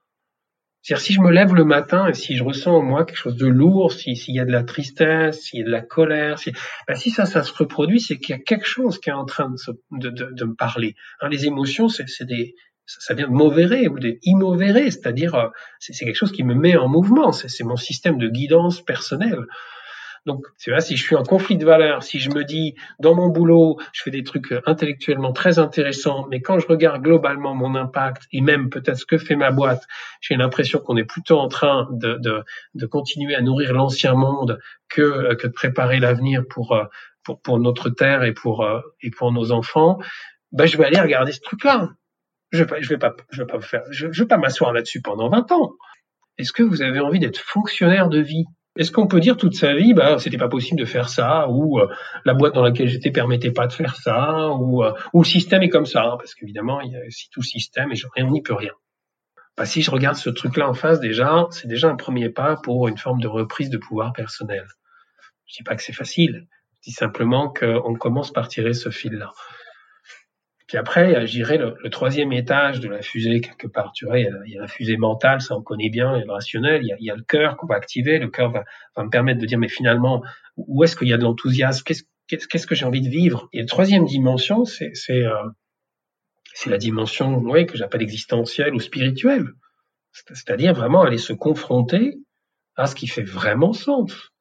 C'est-à-dire 0.81 1.05
si 1.05 1.13
je 1.13 1.21
me 1.21 1.31
lève 1.31 1.53
le 1.53 1.63
matin 1.63 2.07
et 2.07 2.13
si 2.13 2.35
je 2.35 2.43
ressens 2.43 2.75
en 2.75 2.81
moi 2.81 3.05
quelque 3.05 3.17
chose 3.17 3.37
de 3.37 3.47
lourd, 3.47 3.93
s'il 3.93 4.17
y 4.35 4.39
a 4.39 4.45
de 4.45 4.51
la 4.51 4.63
tristesse, 4.63 5.39
s'il 5.39 5.59
y 5.59 5.61
a 5.61 5.65
de 5.65 5.71
la 5.71 5.81
colère, 5.81 6.39
si, 6.39 6.51
ben 6.87 6.95
si 6.95 7.09
ça, 7.09 7.25
ça 7.25 7.43
se 7.43 7.53
reproduit, 7.53 8.01
c'est 8.01 8.17
qu'il 8.17 8.35
y 8.35 8.37
a 8.37 8.41
quelque 8.41 8.65
chose 8.65 8.99
qui 8.99 9.09
est 9.09 9.13
en 9.13 9.23
train 9.23 9.53
de, 9.91 10.45
me 10.45 10.55
parler. 10.55 10.95
Hein, 11.21 11.29
les 11.29 11.45
émotions, 11.45 11.87
c'est 11.87 12.25
des, 12.25 12.55
ça 12.85 13.13
vient 13.13 13.27
de 13.27 13.33
mauvais 13.33 13.87
ou 13.87 13.97
de 13.97 14.17
immovere, 14.25 14.91
c'est-à-dire 14.91 15.35
euh, 15.35 15.47
c'est 15.79 15.93
quelque 15.93 16.17
chose 16.17 16.33
qui 16.33 16.43
me 16.43 16.53
met 16.53 16.75
en 16.75 16.89
mouvement. 16.89 17.31
C'est 17.31 17.63
mon 17.63 17.77
système 17.77 18.17
de 18.17 18.27
guidance 18.27 18.83
personnelle. 18.83 19.45
Donc, 20.25 20.45
tu 20.57 20.71
vois, 20.71 20.79
si 20.79 20.95
je 20.95 21.03
suis 21.03 21.15
en 21.17 21.23
conflit 21.23 21.57
de 21.57 21.65
valeurs, 21.65 22.01
si 22.01 22.19
je 22.19 22.29
me 22.29 22.45
dis, 22.45 22.75
dans 22.99 23.13
mon 23.13 23.27
boulot, 23.27 23.77
je 23.91 24.03
fais 24.03 24.11
des 24.11 24.23
trucs 24.23 24.53
euh, 24.53 24.61
intellectuellement 24.65 25.33
très 25.33 25.59
intéressants, 25.59 26.27
mais 26.29 26.41
quand 26.41 26.59
je 26.59 26.67
regarde 26.67 27.01
globalement 27.01 27.53
mon 27.53 27.75
impact 27.75 28.23
et 28.31 28.39
même 28.39 28.69
peut-être 28.69 28.97
ce 28.97 29.05
que 29.05 29.17
fait 29.17 29.35
ma 29.35 29.51
boîte, 29.51 29.85
j'ai 30.21 30.35
l'impression 30.35 30.79
qu'on 30.79 30.95
est 30.95 31.03
plutôt 31.03 31.39
en 31.39 31.49
train 31.49 31.89
de, 31.91 32.17
de, 32.21 32.41
de 32.73 32.85
continuer 32.85 33.35
à 33.35 33.41
nourrir 33.41 33.73
l'ancien 33.73 34.13
monde 34.13 34.59
que, 34.87 35.01
euh, 35.01 35.35
que 35.35 35.47
de 35.47 35.51
préparer 35.51 35.99
l'avenir 35.99 36.43
pour, 36.49 36.71
euh, 36.71 36.85
pour, 37.25 37.41
pour 37.41 37.59
notre 37.59 37.89
terre 37.89 38.23
et 38.23 38.33
pour, 38.33 38.65
et 39.01 39.11
pour 39.11 39.31
nos 39.33 39.51
enfants, 39.51 39.99
ben, 40.53 40.65
je 40.65 40.77
vais 40.77 40.85
aller 40.85 40.99
regarder 40.99 41.33
ce 41.33 41.41
truc-là. 41.41 41.89
Je 42.51 42.63
vais, 42.63 42.81
je 42.81 42.89
vais 42.89 42.97
pas, 42.97 43.15
je 43.31 43.41
vais 43.41 43.47
pas 43.47 43.59
je 43.89 44.07
vais 44.07 44.27
pas 44.27 44.37
m'asseoir 44.37 44.71
là-dessus 44.73 45.01
pendant 45.01 45.29
20 45.29 45.51
ans. 45.51 45.73
Est-ce 46.37 46.51
que 46.51 46.63
vous 46.63 46.81
avez 46.81 46.99
envie 46.99 47.19
d'être 47.19 47.39
fonctionnaire 47.39 48.09
de 48.09 48.19
vie? 48.19 48.45
Est-ce 48.75 48.91
qu'on 48.91 49.07
peut 49.07 49.19
dire 49.19 49.37
toute 49.37 49.55
sa 49.55 49.73
vie, 49.75 49.93
bah, 49.93 50.17
c'était 50.17 50.37
pas 50.37 50.49
possible 50.49 50.79
de 50.79 50.85
faire 50.85 51.09
ça, 51.09 51.47
ou 51.49 51.79
euh, 51.79 51.87
la 52.25 52.33
boîte 52.33 52.55
dans 52.55 52.63
laquelle 52.63 52.87
j'étais 52.87 53.11
permettait 53.11 53.51
pas 53.51 53.67
de 53.67 53.73
faire 53.73 53.95
ça, 53.95 54.49
ou, 54.49 54.83
euh, 54.83 54.93
ou 55.13 55.21
le 55.21 55.27
système 55.27 55.61
est 55.61 55.69
comme 55.69 55.85
ça, 55.85 56.03
hein, 56.03 56.17
parce 56.17 56.33
qu'évidemment, 56.33 56.81
il 56.81 56.91
y 56.91 56.95
a 56.95 57.05
aussi 57.05 57.29
tout 57.29 57.43
système 57.43 57.91
et 57.91 58.23
on 58.23 58.31
n'y 58.31 58.41
peut 58.41 58.55
rien. 58.55 58.73
Bah, 59.55 59.65
si 59.65 59.83
je 59.83 59.91
regarde 59.91 60.15
ce 60.15 60.31
truc-là 60.31 60.67
en 60.67 60.73
face, 60.73 60.99
déjà, 60.99 61.47
c'est 61.51 61.67
déjà 61.67 61.87
un 61.87 61.95
premier 61.95 62.29
pas 62.29 62.55
pour 62.55 62.87
une 62.87 62.97
forme 62.97 63.21
de 63.21 63.27
reprise 63.27 63.69
de 63.69 63.77
pouvoir 63.77 64.11
personnel. 64.13 64.65
Je 65.45 65.57
dis 65.57 65.63
pas 65.63 65.75
que 65.75 65.83
c'est 65.83 65.93
facile, 65.93 66.47
je 66.77 66.89
dis 66.89 66.91
simplement 66.91 67.53
qu'on 67.53 67.93
commence 67.93 68.31
par 68.31 68.47
tirer 68.47 68.73
ce 68.73 68.89
fil-là. 68.89 69.31
Puis 70.73 70.79
après, 70.79 71.27
je 71.27 71.31
dirais 71.31 71.59
le, 71.59 71.75
le, 71.83 71.89
troisième 71.91 72.31
étage 72.33 72.79
de 72.79 72.89
la 72.89 73.03
fusée, 73.03 73.41
quelque 73.41 73.67
part, 73.67 73.91
tu 73.93 74.07
vois, 74.07 74.17
il 74.17 74.25
y, 74.47 74.57
a, 74.57 74.61
la 74.61 74.67
fusée 74.67 74.97
mentale, 74.97 75.39
ça 75.39 75.55
on 75.55 75.61
connaît 75.61 75.91
bien, 75.91 76.15
il 76.15 76.21
y 76.21 76.23
a 76.23 76.25
le 76.25 76.31
rationnel, 76.31 76.81
il 76.81 76.97
y 76.99 77.11
a, 77.11 77.15
le 77.15 77.21
cœur 77.21 77.57
qu'on 77.57 77.67
va 77.67 77.75
activer, 77.75 78.17
le 78.17 78.27
cœur 78.29 78.49
va, 78.49 78.63
me 78.97 79.11
permettre 79.11 79.39
de 79.39 79.45
dire, 79.45 79.59
mais 79.59 79.67
finalement, 79.67 80.23
où 80.57 80.83
est-ce 80.83 80.95
qu'il 80.95 81.09
y 81.09 81.13
a 81.13 81.17
de 81.19 81.21
l'enthousiasme, 81.21 81.83
qu'est-ce 81.85 82.65
que 82.65 82.73
j'ai 82.73 82.85
envie 82.85 83.01
de 83.01 83.07
vivre? 83.07 83.49
Et 83.53 83.59
la 83.59 83.67
troisième 83.67 84.05
dimension, 84.05 84.65
c'est 84.65 84.95
euh, 85.11 85.35
la 86.65 86.77
dimension, 86.79 87.37
oui, 87.37 87.67
que 87.67 87.77
j'appelle 87.77 88.01
existentielle 88.01 88.73
ou 88.73 88.79
spirituelle, 88.79 89.45
c'est-à-dire 90.11 90.73
vraiment 90.73 91.03
aller 91.03 91.19
se 91.19 91.33
confronter 91.33 92.17
à 92.77 92.87
ce 92.87 92.95
qui 92.95 93.05
fait 93.05 93.21
vraiment 93.21 93.73
sens. 93.73 94.31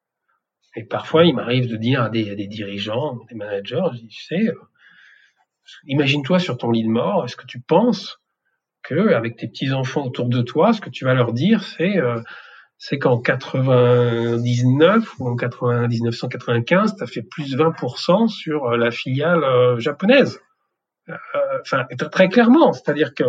Et 0.77 0.85
parfois, 0.85 1.27
il 1.27 1.35
m'arrive 1.35 1.69
de 1.69 1.77
dire 1.77 2.01
à 2.01 2.09
des, 2.09 2.31
à 2.31 2.35
des 2.35 2.47
dirigeants, 2.47 3.19
des 3.29 3.35
managers, 3.35 3.85
je 3.93 3.99
dis, 3.99 4.09
tu 4.09 4.23
sais, 4.23 4.51
Imagine-toi 5.87 6.39
sur 6.39 6.59
ton 6.59 6.71
lit 6.71 6.85
de 6.85 6.89
mort, 6.89 7.25
est-ce 7.25 7.37
que 7.37 7.47
tu 7.47 7.61
penses 7.61 8.19
que 8.83 9.13
avec 9.13 9.37
tes 9.37 9.49
petits 9.49 9.73
enfants 9.73 10.05
autour 10.05 10.29
de 10.29 10.43
toi, 10.43 10.73
ce 10.73 10.81
que 10.81 10.91
tu 10.91 11.05
vas 11.05 11.15
leur 11.15 11.33
dire, 11.33 11.63
c'est 11.63 11.99
euh, 11.99 12.21
qu'en 13.01 13.21
99 13.21 15.21
ou 15.21 15.29
en 15.29 15.89
1995, 15.89 16.97
tu 16.97 17.03
as 17.03 17.07
fait 17.07 17.23
plus 17.23 17.57
20% 17.57 18.29
sur 18.29 18.67
euh, 18.67 18.77
la 18.77 18.91
filiale 18.91 19.45
euh, 19.45 19.79
japonaise. 19.79 20.41
Enfin, 21.63 21.85
très 22.13 22.29
clairement, 22.29 22.73
c'est-à-dire 22.73 23.13
que 23.13 23.25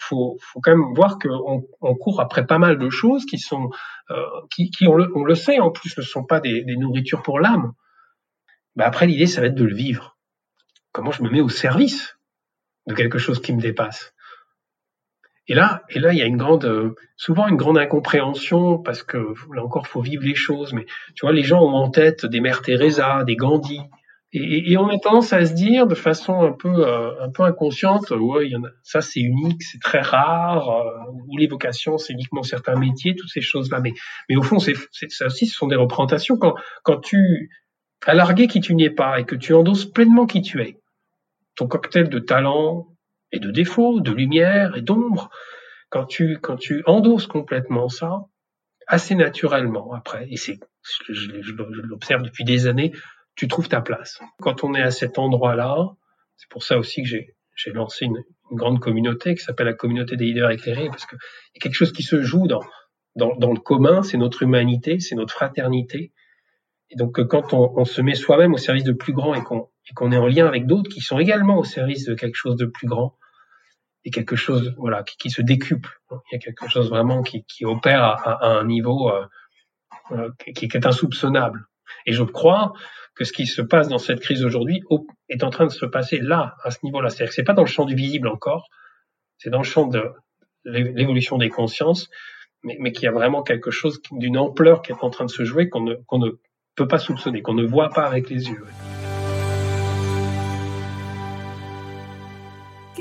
faut, 0.00 0.36
quand 0.60 0.76
même 0.76 0.92
voir 0.94 1.20
qu'on 1.20 1.64
on 1.80 1.94
court 1.94 2.20
après 2.20 2.46
pas 2.46 2.58
mal 2.58 2.78
de 2.78 2.90
choses 2.90 3.24
qui 3.26 3.38
sont, 3.38 3.70
qui, 4.50 4.70
on, 4.88 4.96
le, 4.96 5.34
sait 5.36 5.60
en 5.60 5.70
plus, 5.70 5.96
ne 5.96 6.02
sont 6.02 6.24
pas 6.24 6.40
des, 6.40 6.64
des 6.64 6.76
nourritures 6.76 7.22
pour 7.22 7.38
l'âme. 7.38 7.72
Ben 8.74 8.84
après, 8.84 9.06
l'idée, 9.06 9.26
ça 9.26 9.40
va 9.40 9.46
être 9.46 9.54
de 9.54 9.64
le 9.64 9.74
vivre 9.74 10.18
comment 10.92 11.10
je 11.10 11.22
me 11.22 11.30
mets 11.30 11.40
au 11.40 11.48
service 11.48 12.18
de 12.86 12.94
quelque 12.94 13.18
chose 13.18 13.40
qui 13.40 13.52
me 13.52 13.60
dépasse. 13.60 14.14
Et 15.46 15.54
là, 15.54 15.82
et 15.88 15.98
là, 15.98 16.12
il 16.12 16.18
y 16.18 16.22
a 16.22 16.26
une 16.26 16.36
grande, 16.36 16.64
euh, 16.64 16.94
souvent 17.16 17.48
une 17.48 17.56
grande 17.56 17.78
incompréhension 17.78 18.78
parce 18.78 19.02
que 19.02 19.34
là 19.52 19.64
encore, 19.64 19.86
faut 19.86 20.00
vivre 20.00 20.22
les 20.22 20.34
choses. 20.34 20.72
Mais 20.72 20.86
tu 21.14 21.26
vois, 21.26 21.32
les 21.32 21.42
gens 21.42 21.60
ont 21.60 21.74
en 21.74 21.90
tête 21.90 22.24
des 22.24 22.40
mères 22.40 22.62
Teresa, 22.62 23.24
des 23.24 23.36
Gandhi, 23.36 23.80
et, 24.32 24.76
on 24.76 24.88
a 24.88 24.98
tendance 24.98 25.32
à 25.32 25.44
se 25.44 25.54
dire 25.54 25.88
de 25.88 25.96
façon 25.96 26.42
un 26.42 26.52
peu, 26.52 26.86
euh, 26.86 27.20
un 27.20 27.30
peu 27.30 27.42
inconsciente, 27.42 28.10
ouais, 28.10 28.52
ça 28.84 29.00
c'est 29.00 29.18
unique, 29.18 29.60
c'est 29.64 29.80
très 29.80 30.00
rare, 30.00 30.70
euh, 30.70 31.12
ou 31.26 31.36
les 31.36 31.48
vocations, 31.48 31.98
c'est 31.98 32.12
uniquement 32.12 32.44
certains 32.44 32.76
métiers, 32.76 33.16
toutes 33.16 33.30
ces 33.30 33.40
choses-là. 33.40 33.80
Mais, 33.80 34.36
au 34.36 34.42
fond, 34.42 34.60
c'est, 34.60 34.74
ça 35.08 35.26
aussi, 35.26 35.46
ce 35.46 35.56
sont 35.56 35.66
des 35.66 35.74
représentations. 35.74 36.36
Quand, 36.36 36.54
quand 36.84 37.00
tu 37.00 37.50
as 38.06 38.14
largué 38.14 38.46
qui 38.46 38.60
tu 38.60 38.76
n'es 38.76 38.90
pas 38.90 39.18
et 39.18 39.24
que 39.24 39.34
tu 39.34 39.52
endosses 39.52 39.84
pleinement 39.84 40.26
qui 40.26 40.42
tu 40.42 40.62
es, 40.62 40.76
ton 41.60 41.66
cocktail 41.66 42.08
de 42.08 42.18
talent 42.18 42.88
et 43.32 43.38
de 43.38 43.50
défauts, 43.50 44.00
de 44.00 44.12
lumière 44.12 44.78
et 44.78 44.80
d'ombre, 44.80 45.28
quand 45.90 46.06
tu, 46.06 46.38
quand 46.40 46.56
tu 46.56 46.82
endosses 46.86 47.26
complètement 47.26 47.90
ça, 47.90 48.24
assez 48.86 49.14
naturellement 49.14 49.92
après, 49.92 50.26
et 50.30 50.38
c'est, 50.38 50.58
je, 51.06 51.42
je, 51.42 51.52
l'observe 51.52 52.22
depuis 52.22 52.44
des 52.44 52.66
années, 52.66 52.92
tu 53.34 53.46
trouves 53.46 53.68
ta 53.68 53.82
place. 53.82 54.20
Quand 54.40 54.64
on 54.64 54.74
est 54.74 54.80
à 54.80 54.90
cet 54.90 55.18
endroit-là, 55.18 55.90
c'est 56.38 56.48
pour 56.48 56.62
ça 56.62 56.78
aussi 56.78 57.02
que 57.02 57.08
j'ai, 57.08 57.34
lancé 57.74 58.06
une, 58.06 58.22
grande 58.52 58.80
communauté 58.80 59.34
qui 59.34 59.44
s'appelle 59.44 59.66
la 59.66 59.74
communauté 59.74 60.16
des 60.16 60.24
leaders 60.24 60.50
éclairés, 60.50 60.88
parce 60.88 61.04
qu'il 61.04 61.18
y 61.54 61.58
a 61.58 61.60
quelque 61.60 61.74
chose 61.74 61.92
qui 61.92 62.02
se 62.02 62.22
joue 62.22 62.48
dans 62.48 62.62
le 63.16 63.60
commun, 63.60 64.02
c'est 64.02 64.16
notre 64.16 64.42
humanité, 64.42 64.98
c'est 64.98 65.14
notre 65.14 65.34
fraternité. 65.34 66.10
Et 66.90 66.96
donc, 66.96 67.22
quand 67.28 67.54
on, 67.54 67.84
se 67.84 68.02
met 68.02 68.14
soi-même 68.14 68.52
au 68.52 68.58
service 68.58 68.84
de 68.84 68.92
plus 68.92 69.12
grand 69.12 69.34
et 69.34 69.42
qu'on 69.42 70.12
est 70.12 70.16
en 70.16 70.26
lien 70.26 70.46
avec 70.46 70.66
d'autres 70.66 70.90
qui 70.90 71.00
sont 71.00 71.18
également 71.18 71.58
au 71.58 71.64
service 71.64 72.04
de 72.04 72.14
quelque 72.14 72.34
chose 72.34 72.56
de 72.56 72.66
plus 72.66 72.88
grand 72.88 73.16
et 74.04 74.10
quelque 74.10 74.34
chose 74.34 74.74
voilà 74.76 75.04
qui, 75.04 75.30
se 75.30 75.40
décuple. 75.40 76.00
Il 76.10 76.16
y 76.32 76.36
a 76.36 76.38
quelque 76.38 76.68
chose 76.68 76.90
vraiment 76.90 77.22
qui, 77.22 77.44
opère 77.64 78.02
à, 78.02 78.58
un 78.58 78.64
niveau 78.64 79.08
euh, 79.08 79.24
euh 80.12 80.30
qui, 80.54 80.64
est 80.64 80.86
insoupçonnable. 80.86 81.64
Et 82.06 82.12
je 82.12 82.24
crois 82.24 82.72
que 83.14 83.24
ce 83.24 83.32
qui 83.32 83.46
se 83.46 83.62
passe 83.62 83.88
dans 83.88 83.98
cette 83.98 84.20
crise 84.20 84.44
aujourd'hui 84.44 84.82
est 85.28 85.44
en 85.44 85.50
train 85.50 85.66
de 85.66 85.72
se 85.72 85.86
passer 85.86 86.18
là, 86.18 86.56
à 86.64 86.72
ce 86.72 86.78
niveau-là. 86.82 87.10
C'est-à-dire 87.10 87.28
que 87.28 87.34
c'est 87.34 87.44
pas 87.44 87.52
dans 87.52 87.62
le 87.62 87.68
champ 87.68 87.84
du 87.84 87.94
visible 87.94 88.26
encore, 88.26 88.68
c'est 89.38 89.50
dans 89.50 89.58
le 89.58 89.64
champ 89.64 89.86
de 89.86 90.12
l'évolution 90.64 91.38
des 91.38 91.50
consciences. 91.50 92.10
mais, 92.64 92.90
qu'il 92.90 93.04
y 93.04 93.08
a 93.08 93.12
vraiment 93.12 93.42
quelque 93.42 93.70
chose 93.70 94.00
d'une 94.10 94.38
ampleur 94.38 94.82
qui 94.82 94.90
est 94.90 95.04
en 95.04 95.10
train 95.10 95.24
de 95.24 95.30
se 95.30 95.44
jouer 95.44 95.68
qu'on 95.68 95.82
ne 95.84 96.30
peut 96.80 96.88
pas 96.88 96.98
soupçonner, 96.98 97.42
qu'on 97.42 97.52
ne 97.52 97.66
voit 97.66 97.90
pas 97.90 98.06
avec 98.06 98.30
les 98.30 98.48
yeux. 98.48 98.64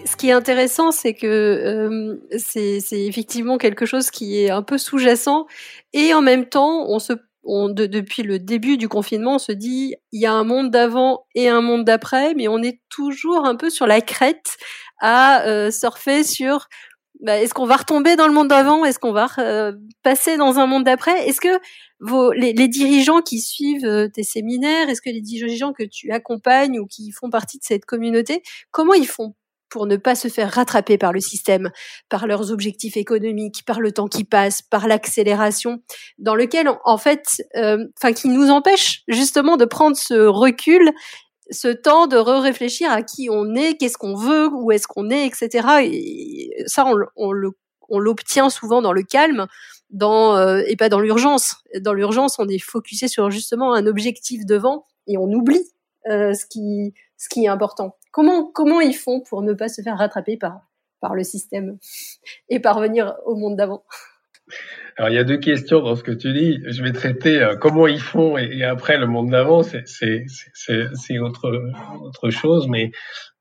Ce 0.06 0.16
qui 0.18 0.30
est 0.30 0.34
intéressant, 0.34 0.92
c'est 0.92 1.14
que 1.14 1.28
euh, 1.28 2.18
c'est 2.38 2.82
effectivement 2.92 3.58
quelque 3.58 3.86
chose 3.86 4.12
qui 4.12 4.44
est 4.44 4.50
un 4.50 4.64
peu 4.64 4.78
sous-jacent 4.78 5.46
et 5.94 6.14
en 6.14 6.22
même 6.22 6.46
temps, 6.46 6.86
on 6.90 7.00
se 7.00 7.14
on, 7.46 7.70
depuis 7.70 8.24
le 8.24 8.38
début 8.38 8.78
du 8.78 8.90
confinement, 8.90 9.36
on 9.36 9.40
se 9.40 9.54
dit 9.54 9.96
il 10.12 10.22
y 10.22 10.26
a 10.26 10.34
un 10.34 10.44
monde 10.44 10.72
d'avant 10.72 11.26
et 11.36 11.48
un 11.48 11.62
monde 11.62 11.86
d'après, 11.86 12.34
mais 12.34 12.50
on 12.50 12.62
est 12.62 12.82
toujours 12.90 13.46
un 13.46 13.56
peu 13.56 13.70
sur 13.70 13.88
la 13.88 14.02
crête 14.02 14.58
à 15.00 15.44
euh, 15.44 15.72
surfer 15.72 16.24
sur 16.24 16.68
bah, 17.22 17.38
est-ce 17.38 17.54
qu'on 17.54 17.66
va 17.66 17.78
retomber 17.78 18.16
dans 18.16 18.28
le 18.28 18.34
monde 18.34 18.48
d'avant? 18.48 18.86
Est-ce 18.86 19.00
qu'on 19.00 19.12
va 19.12 19.28
euh, 19.40 19.74
passer 20.04 20.38
dans 20.38 20.58
un 20.58 20.68
monde 20.68 20.86
d'après? 20.86 21.28
Est-ce 21.28 21.42
que 21.42 21.60
les, 22.36 22.68
dirigeants 22.68 23.22
qui 23.22 23.42
suivent 23.42 23.86
euh, 23.86 24.08
tes 24.08 24.24
séminaires, 24.24 24.90
est-ce 24.90 25.02
que 25.02 25.10
les 25.10 25.22
dirigeants 25.22 25.74
que 25.74 25.84
tu 25.84 26.12
accompagnes 26.12 26.80
ou 26.80 26.86
qui 26.86 27.12
font 27.12 27.30
partie 27.30 27.58
de 27.58 27.64
cette 27.64 27.86
communauté, 27.86 28.42
comment 28.72 28.94
ils 28.94 29.08
font 29.08 29.36
pour 29.70 29.86
ne 29.86 29.98
pas 29.98 30.16
se 30.16 30.28
faire 30.28 30.52
rattraper 30.52 30.98
par 30.98 31.14
le 31.14 31.20
système, 31.20 31.72
par 32.10 32.28
leurs 32.28 32.52
objectifs 32.52 32.98
économiques, 32.98 33.64
par 33.66 33.80
le 33.80 33.92
temps 33.92 34.08
qui 34.08 34.24
passe, 34.24 34.62
par 34.62 34.88
l'accélération, 34.88 35.82
dans 36.18 36.36
lequel, 36.36 36.70
en 36.86 36.98
fait, 36.98 37.44
euh, 37.56 37.86
enfin, 37.98 38.14
qui 38.14 38.30
nous 38.30 38.50
empêche 38.50 39.04
justement 39.08 39.58
de 39.58 39.66
prendre 39.66 39.96
ce 39.96 40.26
recul 40.26 40.92
ce 41.52 41.68
temps 41.68 42.08
de 42.08 42.18
réfléchir 42.18 42.92
à 42.92 43.02
qui 43.02 43.30
on 43.32 43.56
est, 43.56 43.78
qu'est-ce 43.78 43.98
qu'on 43.98 44.16
veut, 44.16 44.48
où 44.52 44.72
est-ce 44.72 44.88
qu'on 44.88 45.10
est, 45.10 45.26
etc. 45.26 45.68
Et 45.84 46.64
ça, 46.68 46.86
on, 47.16 47.34
on 47.90 48.00
l'obtient 48.00 48.50
souvent 48.50 48.82
dans 48.82 48.94
le 48.94 49.04
calme, 49.04 49.48
dans 49.90 50.36
euh, 50.38 50.62
et 50.68 50.76
pas 50.76 50.90
dans 50.90 51.00
l'urgence. 51.00 51.58
Dans 51.80 51.94
l'urgence, 51.94 52.40
on 52.40 52.48
est 52.48 52.60
focusé 52.60 53.08
sur 53.08 53.30
justement 53.32 53.74
un 53.74 53.86
objectif 53.88 54.46
devant 54.46 54.86
et 55.08 55.18
on 55.18 55.32
oublie 55.32 55.64
euh, 56.08 56.34
ce 56.34 56.46
qui 56.46 56.94
ce 57.18 57.28
qui 57.30 57.46
est 57.46 57.50
important. 57.50 57.98
Comment 58.12 58.46
comment 58.46 58.80
ils 58.82 58.96
font 58.96 59.22
pour 59.22 59.42
ne 59.42 59.54
pas 59.54 59.70
se 59.70 59.82
faire 59.82 59.98
rattraper 59.98 60.38
par 60.38 60.62
par 61.02 61.16
le 61.16 61.24
système 61.24 61.78
et 62.50 62.60
parvenir 62.60 63.16
au 63.26 63.36
monde 63.36 63.56
d'avant? 63.56 63.84
Alors 65.00 65.12
il 65.12 65.16
y 65.16 65.18
a 65.18 65.24
deux 65.24 65.38
questions 65.38 65.80
dans 65.80 65.96
ce 65.96 66.04
que 66.04 66.12
tu 66.12 66.34
dis. 66.34 66.62
Je 66.68 66.84
vais 66.84 66.92
traiter 66.92 67.42
euh, 67.42 67.56
comment 67.56 67.88
ils 67.88 68.02
font 68.02 68.38
et, 68.38 68.66
après 68.66 68.98
le 68.98 69.08
monde 69.08 69.30
d'avant, 69.30 69.64
c'est 69.64 69.86
c'est 69.86 71.20
autre 71.20 71.72
autre 72.02 72.30
chose, 72.32 72.68
mais, 72.68 72.92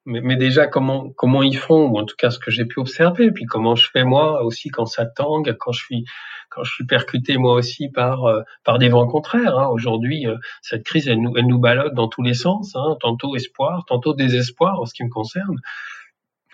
mais, 0.07 0.21
mais 0.21 0.37
déjà 0.37 0.69
comment 0.69 1.11
comment 1.17 1.43
ils 1.43 1.57
font? 1.57 1.89
Ou 1.89 1.99
en 1.99 2.05
tout 2.05 2.15
cas 2.17 2.31
ce 2.31 2.39
que 2.39 2.53
j'ai 2.53 2.65
pu 2.65 2.79
observer, 2.79 3.33
puis 3.33 3.45
comment 3.45 3.75
je 3.75 3.91
fais 3.93 4.05
moi 4.05 4.45
aussi 4.45 4.69
quand 4.69 4.87
ça 4.87 5.05
tangue, 5.05 5.57
quand 5.59 5.73
je 5.73 5.85
suis 5.85 6.05
quand 6.49 6.63
je 6.63 6.73
suis 6.73 6.87
percuté 6.87 7.39
moi 7.39 7.55
aussi 7.55 7.89
par 7.89 8.27
euh, 8.27 8.43
par 8.63 8.79
des 8.79 8.89
vents 8.89 9.09
contraires. 9.09 9.59
Hein. 9.59 9.67
Aujourd'hui, 9.73 10.29
euh, 10.29 10.37
cette 10.63 10.85
crise 10.85 11.09
elle 11.09 11.21
nous 11.21 11.37
elle 11.37 11.49
nous 11.49 11.59
balade 11.59 11.93
dans 11.93 12.07
tous 12.07 12.23
les 12.23 12.35
sens, 12.35 12.77
hein. 12.77 12.97
tantôt 13.01 13.35
espoir, 13.35 13.85
tantôt 13.85 14.15
désespoir 14.15 14.81
en 14.81 14.87
ce 14.87 14.95
qui 14.95 15.03
me 15.03 15.11
concerne. 15.11 15.57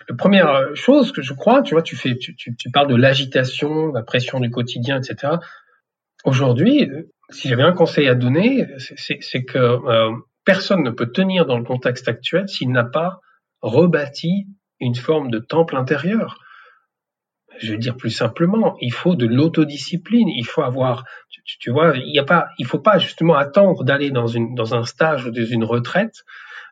La 0.09 0.15
première 0.15 0.49
euh, 0.49 0.75
chose 0.75 1.11
que 1.11 1.21
je 1.21 1.33
crois, 1.33 1.61
tu 1.61 1.73
vois, 1.73 1.81
tu 1.81 1.95
fais, 1.95 2.15
tu, 2.15 2.35
tu, 2.35 2.55
tu 2.55 2.71
parles 2.71 2.87
de 2.87 2.95
l'agitation, 2.95 3.91
la 3.91 4.03
pression 4.03 4.39
du 4.39 4.49
quotidien, 4.49 5.01
etc. 5.01 5.33
Aujourd'hui, 6.25 6.89
si 7.29 7.47
j'avais 7.47 7.63
un 7.63 7.71
conseil 7.71 8.07
à 8.07 8.15
donner, 8.15 8.67
c'est 8.77 9.43
que 9.43 9.57
euh, 9.57 10.11
personne 10.43 10.83
ne 10.83 10.91
peut 10.91 11.11
tenir 11.11 11.45
dans 11.45 11.57
le 11.57 11.63
contexte 11.63 12.07
actuel 12.07 12.47
s'il 12.47 12.71
n'a 12.71 12.83
pas 12.83 13.19
rebâti 13.61 14.47
une 14.79 14.95
forme 14.95 15.31
de 15.31 15.39
temple 15.39 15.75
intérieur. 15.75 16.37
Je 17.57 17.71
vais 17.71 17.77
dire 17.77 17.95
plus 17.95 18.09
simplement, 18.09 18.75
il 18.81 18.91
faut 18.91 19.15
de 19.15 19.25
l'autodiscipline. 19.25 20.27
Il 20.27 20.45
faut 20.45 20.61
avoir, 20.61 21.05
tu, 21.29 21.41
tu 21.57 21.71
vois, 21.71 21.95
il 21.95 22.13
y 22.13 22.19
a 22.19 22.25
pas, 22.25 22.49
il 22.57 22.65
faut 22.65 22.79
pas 22.79 22.99
justement 22.99 23.35
attendre 23.35 23.83
d'aller 23.85 24.11
dans 24.11 24.27
une 24.27 24.55
dans 24.55 24.75
un 24.75 24.83
stage 24.83 25.25
ou 25.25 25.31
dans 25.31 25.45
une 25.45 25.63
retraite 25.63 26.25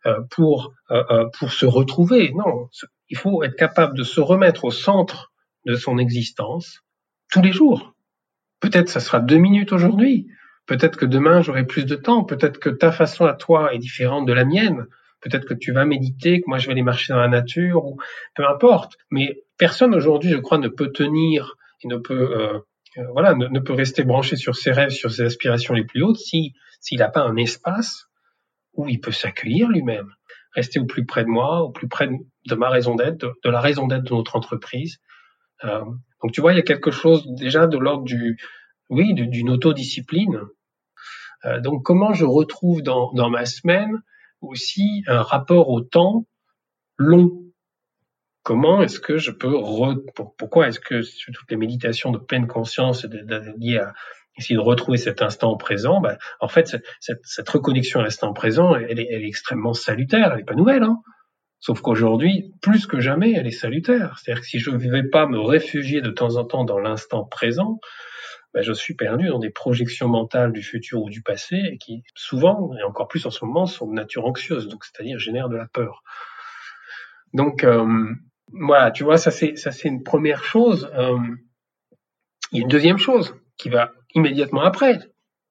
euh, 0.06 0.19
pour 0.30 0.74
euh, 0.91 1.26
pour 1.39 1.54
se 1.54 1.65
retrouver. 1.65 2.34
Non, 2.36 2.67
il 3.13 3.17
faut 3.17 3.43
être 3.43 3.56
capable 3.56 3.95
de 3.95 4.02
se 4.02 4.19
remettre 4.19 4.65
au 4.65 4.71
centre 4.71 5.32
de 5.67 5.76
son 5.76 5.99
existence 5.99 6.82
tous 7.30 7.43
les 7.43 7.52
jours. 7.52 7.93
Peut-être 8.60 8.89
ça 8.89 8.99
sera 8.99 9.19
deux 9.19 9.38
minutes 9.38 9.71
aujourd'hui. 9.71 10.26
Peut-être 10.65 10.97
que 10.97 11.06
demain 11.06 11.43
j'aurai 11.43 11.63
plus 11.67 11.86
de 11.86 11.95
temps. 11.95 12.23
Peut-être 12.23 12.58
que 12.58 12.71
ta 12.71 12.91
façon 12.91 13.26
à 13.26 13.34
toi 13.34 13.71
est 13.71 13.78
différente 13.78 14.26
de 14.26 14.34
la 14.34 14.45
mienne. 14.45 14.88
Peut-être 15.21 15.45
que 15.45 15.54
tu 15.54 15.71
vas 15.71 15.86
méditer, 15.86 16.41
que 16.41 16.45
moi 16.47 16.58
je 16.58 16.65
vais 16.65 16.71
aller 16.71 16.82
marcher 16.82 17.13
dans 17.13 17.19
la 17.19 17.28
nature, 17.28 17.86
ou 17.86 17.99
peu 18.36 18.47
importe. 18.47 18.97
Mais 19.12 19.43
personne 19.60 19.93
aujourd'hui, 19.93 20.32
je 20.32 20.38
crois, 20.38 20.58
ne 20.58 20.67
peut 20.67 20.91
tenir 20.91 21.56
et 21.84 21.88
ne 21.88 21.97
peut, 21.97 22.36
euh, 22.36 22.60
euh, 22.97 23.08
voilà, 23.12 23.36
ne, 23.36 23.60
peut 23.60 23.73
rester 23.73 24.04
branché 24.04 24.38
sur 24.38 24.56
ses 24.56 24.71
rêves, 24.71 24.89
sur 24.89 25.12
ses 25.12 25.21
aspirations 25.21 25.76
les 25.76 25.84
plus 25.84 26.02
hautes, 26.02 26.17
si 26.17 26.56
s'il 26.82 26.97
n'a 26.97 27.10
pas 27.10 27.21
un 27.21 27.36
espace 27.36 28.08
où 28.73 28.89
il 28.89 28.99
peut 28.99 29.12
s'accueillir 29.12 29.69
lui-même 29.69 30.10
rester 30.55 30.79
au 30.79 30.85
plus 30.85 31.05
près 31.05 31.23
de 31.23 31.29
moi, 31.29 31.61
au 31.61 31.71
plus 31.71 31.87
près 31.87 32.07
de 32.07 32.55
ma 32.55 32.69
raison 32.69 32.95
d'être, 32.95 33.19
de, 33.43 33.49
la 33.49 33.61
raison 33.61 33.87
d'être 33.87 34.03
de 34.03 34.13
notre 34.13 34.35
entreprise. 34.35 34.99
Euh, 35.63 35.83
donc 36.21 36.31
tu 36.31 36.41
vois, 36.41 36.53
il 36.53 36.57
y 36.57 36.59
a 36.59 36.63
quelque 36.63 36.91
chose 36.91 37.25
déjà 37.27 37.67
de 37.67 37.77
l'ordre 37.77 38.03
du, 38.03 38.37
oui, 38.89 39.13
d'une 39.13 39.49
autodiscipline. 39.49 40.41
Euh, 41.45 41.59
donc 41.59 41.83
comment 41.83 42.13
je 42.13 42.25
retrouve 42.25 42.81
dans, 42.81 43.11
dans 43.13 43.29
ma 43.29 43.45
semaine 43.45 44.01
aussi 44.41 45.03
un 45.07 45.21
rapport 45.21 45.69
au 45.69 45.81
temps 45.81 46.25
long? 46.97 47.39
Comment 48.43 48.81
est-ce 48.81 48.99
que 48.99 49.17
je 49.17 49.31
peux 49.31 49.55
re... 49.55 49.95
pourquoi 50.37 50.67
est-ce 50.67 50.79
que 50.79 51.01
toutes 51.31 51.49
les 51.49 51.57
méditations 51.57 52.11
de 52.11 52.17
pleine 52.17 52.47
conscience 52.47 53.05
liées 53.57 53.77
à 53.77 53.93
essayer 54.38 54.56
de 54.56 54.62
retrouver 54.62 54.98
cet 54.98 55.22
instant 55.22 55.56
présent, 55.58 56.02
bah, 56.02 56.17
en 56.39 56.48
fait, 56.48 56.67
cette, 57.00 57.19
cette, 57.24 57.50
reconnexion 57.50 58.00
à 58.00 58.04
l'instant 58.04 58.34
présent, 58.34 58.76
elle 58.76 59.00
est, 59.00 59.08
elle 59.12 59.24
est, 59.24 59.28
extrêmement 59.28 59.74
salutaire, 59.74 60.32
elle 60.32 60.39
n'est 60.39 60.46
pas 60.46 60.56
nouvelle. 60.56 60.84
Hein 60.84 61.02
Sauf 61.60 61.82
qu'aujourd'hui, 61.82 62.52
plus 62.62 62.88
que 62.88 63.00
jamais, 63.00 63.34
elle 63.34 63.48
est 63.48 63.52
salutaire. 63.52 64.19
C'est-à-dire 64.19 64.41
que 64.41 64.48
si 64.48 64.60
je 64.60 64.69
ne 64.72 64.78
vais 64.78 65.08
pas 65.08 65.28
me 65.28 65.39
réfugier 65.39 66.02
de 66.02 66.10
temps 66.10 66.36
en 66.36 66.43
temps 66.43 66.65
dans 66.65 66.80
l'instant 66.80 67.24
présent, 67.24 67.80
bah, 68.54 68.62
je 68.62 68.74
suis 68.74 68.96
perdu 68.96 69.30
dans 69.30 69.39
des 69.39 69.50
projections 69.50 70.08
mentales 70.08 70.52
du 70.52 70.62
futur 70.62 71.02
ou 71.02 71.10
du 71.10 71.22
passé 71.22 71.56
et 71.56 71.78
qui, 71.78 72.04
souvent, 72.15 72.72
et 72.78 72.84
encore 72.84 73.08
plus 73.08 73.26
en 73.26 73.32
ce 73.32 73.46
moment, 73.46 73.65
sont 73.65 73.88
de 73.88 73.93
nature 73.93 74.26
anxieuse, 74.26 74.67
donc 74.67 74.84
c'est-à-dire 74.86 75.17
génèrent 75.19 75.50
de 75.50 75.56
la 75.56 75.67
peur. 75.67 76.04
Donc, 77.34 77.63
euh, 77.63 78.13
voilà, 78.52 78.91
tu 78.91 79.04
vois, 79.04 79.17
ça 79.17 79.32
c'est 79.32 79.56
ça 79.56 79.72
c'est 79.72 79.88
une 79.88 80.04
première 80.04 80.43
chose. 80.43 80.91
Euh, 80.93 81.17
il 82.52 82.60
y 82.60 82.62
a 82.62 82.63
une 82.63 82.69
deuxième 82.69 83.00
chose 83.00 83.36
qui 83.58 83.69
va 83.69 83.91
immédiatement 84.13 84.62
après, 84.62 84.99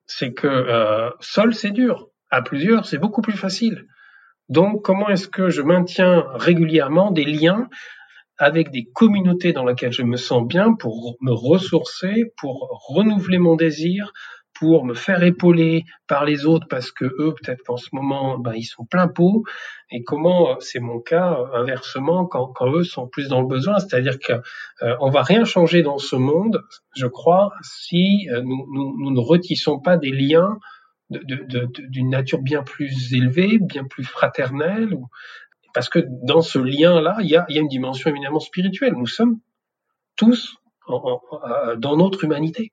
c'est 0.07 0.33
que 0.33 0.47
euh, 0.47 1.11
seul 1.21 1.55
c'est 1.55 1.71
dur, 1.71 2.09
à 2.31 2.43
plusieurs 2.43 2.87
c'est 2.87 2.99
beaucoup 2.99 3.23
plus 3.23 3.37
facile. 3.37 3.87
Donc 4.49 4.85
comment 4.85 5.09
est-ce 5.09 5.29
que 5.29 5.51
je 5.51 5.63
maintiens 5.63 6.25
régulièrement 6.35 7.11
des 7.11 7.25
liens 7.25 7.69
avec 8.39 8.71
des 8.71 8.85
communautés 8.85 9.53
dans 9.53 9.65
lesquelles 9.65 9.93
je 9.93 10.03
me 10.03 10.17
sens 10.17 10.47
bien 10.47 10.75
pour 10.75 11.17
me 11.21 11.33
ressourcer, 11.33 12.33
pour 12.37 12.83
renouveler 12.89 13.39
mon 13.39 13.57
désir, 13.57 14.13
pour 14.63 14.85
me 14.85 14.95
faire 14.95 15.25
épauler 15.25 15.85
par 16.07 16.25
les 16.25 16.47
autres 16.47 16.69
parce 16.71 16.93
que 16.93 17.05
eux, 17.05 17.35
peut-être 17.35 17.65
qu'en 17.65 17.77
ce 17.77 17.89
moment, 17.91 18.39
ben, 18.39 18.53
ils 18.55 18.63
sont 18.63 18.85
plein 18.85 19.09
pot. 19.09 19.43
Et 19.91 20.05
comment, 20.05 20.51
euh, 20.51 20.55
c'est 20.61 20.79
mon 20.79 21.01
cas, 21.01 21.33
euh, 21.33 21.55
inversement, 21.55 22.27
quand, 22.27 22.47
quand 22.47 22.79
êtes 22.79 22.85
sont 22.85 23.09
plus 23.09 23.27
dans 23.27 23.41
le 23.41 23.49
besoin. 23.49 23.81
C'est-à-dire 23.81 24.21
qu'on 24.21 24.41
euh, 24.87 24.95
on 25.01 25.11
va 25.11 25.23
rien 25.23 25.45
changer 25.45 25.83
dans 25.83 25.99
ce 25.99 26.15
monde, 26.15 26.63
je 26.95 27.09
crois, 27.09 27.51
si 27.63 28.29
nous, 28.31 28.69
nous, 28.73 28.95
nous 29.01 29.11
ne 29.11 29.19
retissons 29.19 29.81
pas 29.81 29.97
des 29.97 30.13
liens 30.13 30.59
d'une 31.11 32.11
nature 32.11 32.41
bien 32.41 32.63
plus 32.63 33.13
élevée, 33.13 33.59
bien 33.59 33.83
plus 33.83 34.05
fraternelle. 34.05 34.97
Parce 35.75 35.89
que 35.89 35.99
dans 36.23 36.41
ce 36.41 36.61
lien-là, 36.61 37.17
il 37.19 37.31
y 37.31 37.37
a 37.37 37.47
une 37.49 37.67
dimension 37.67 38.11
éminemment 38.11 38.39
spirituelle. 38.39 38.93
Nous 38.97 39.09
sommes 39.09 39.41
tous 40.15 40.55
dans 40.87 41.97
notre 41.97 42.23
humanité. 42.23 42.71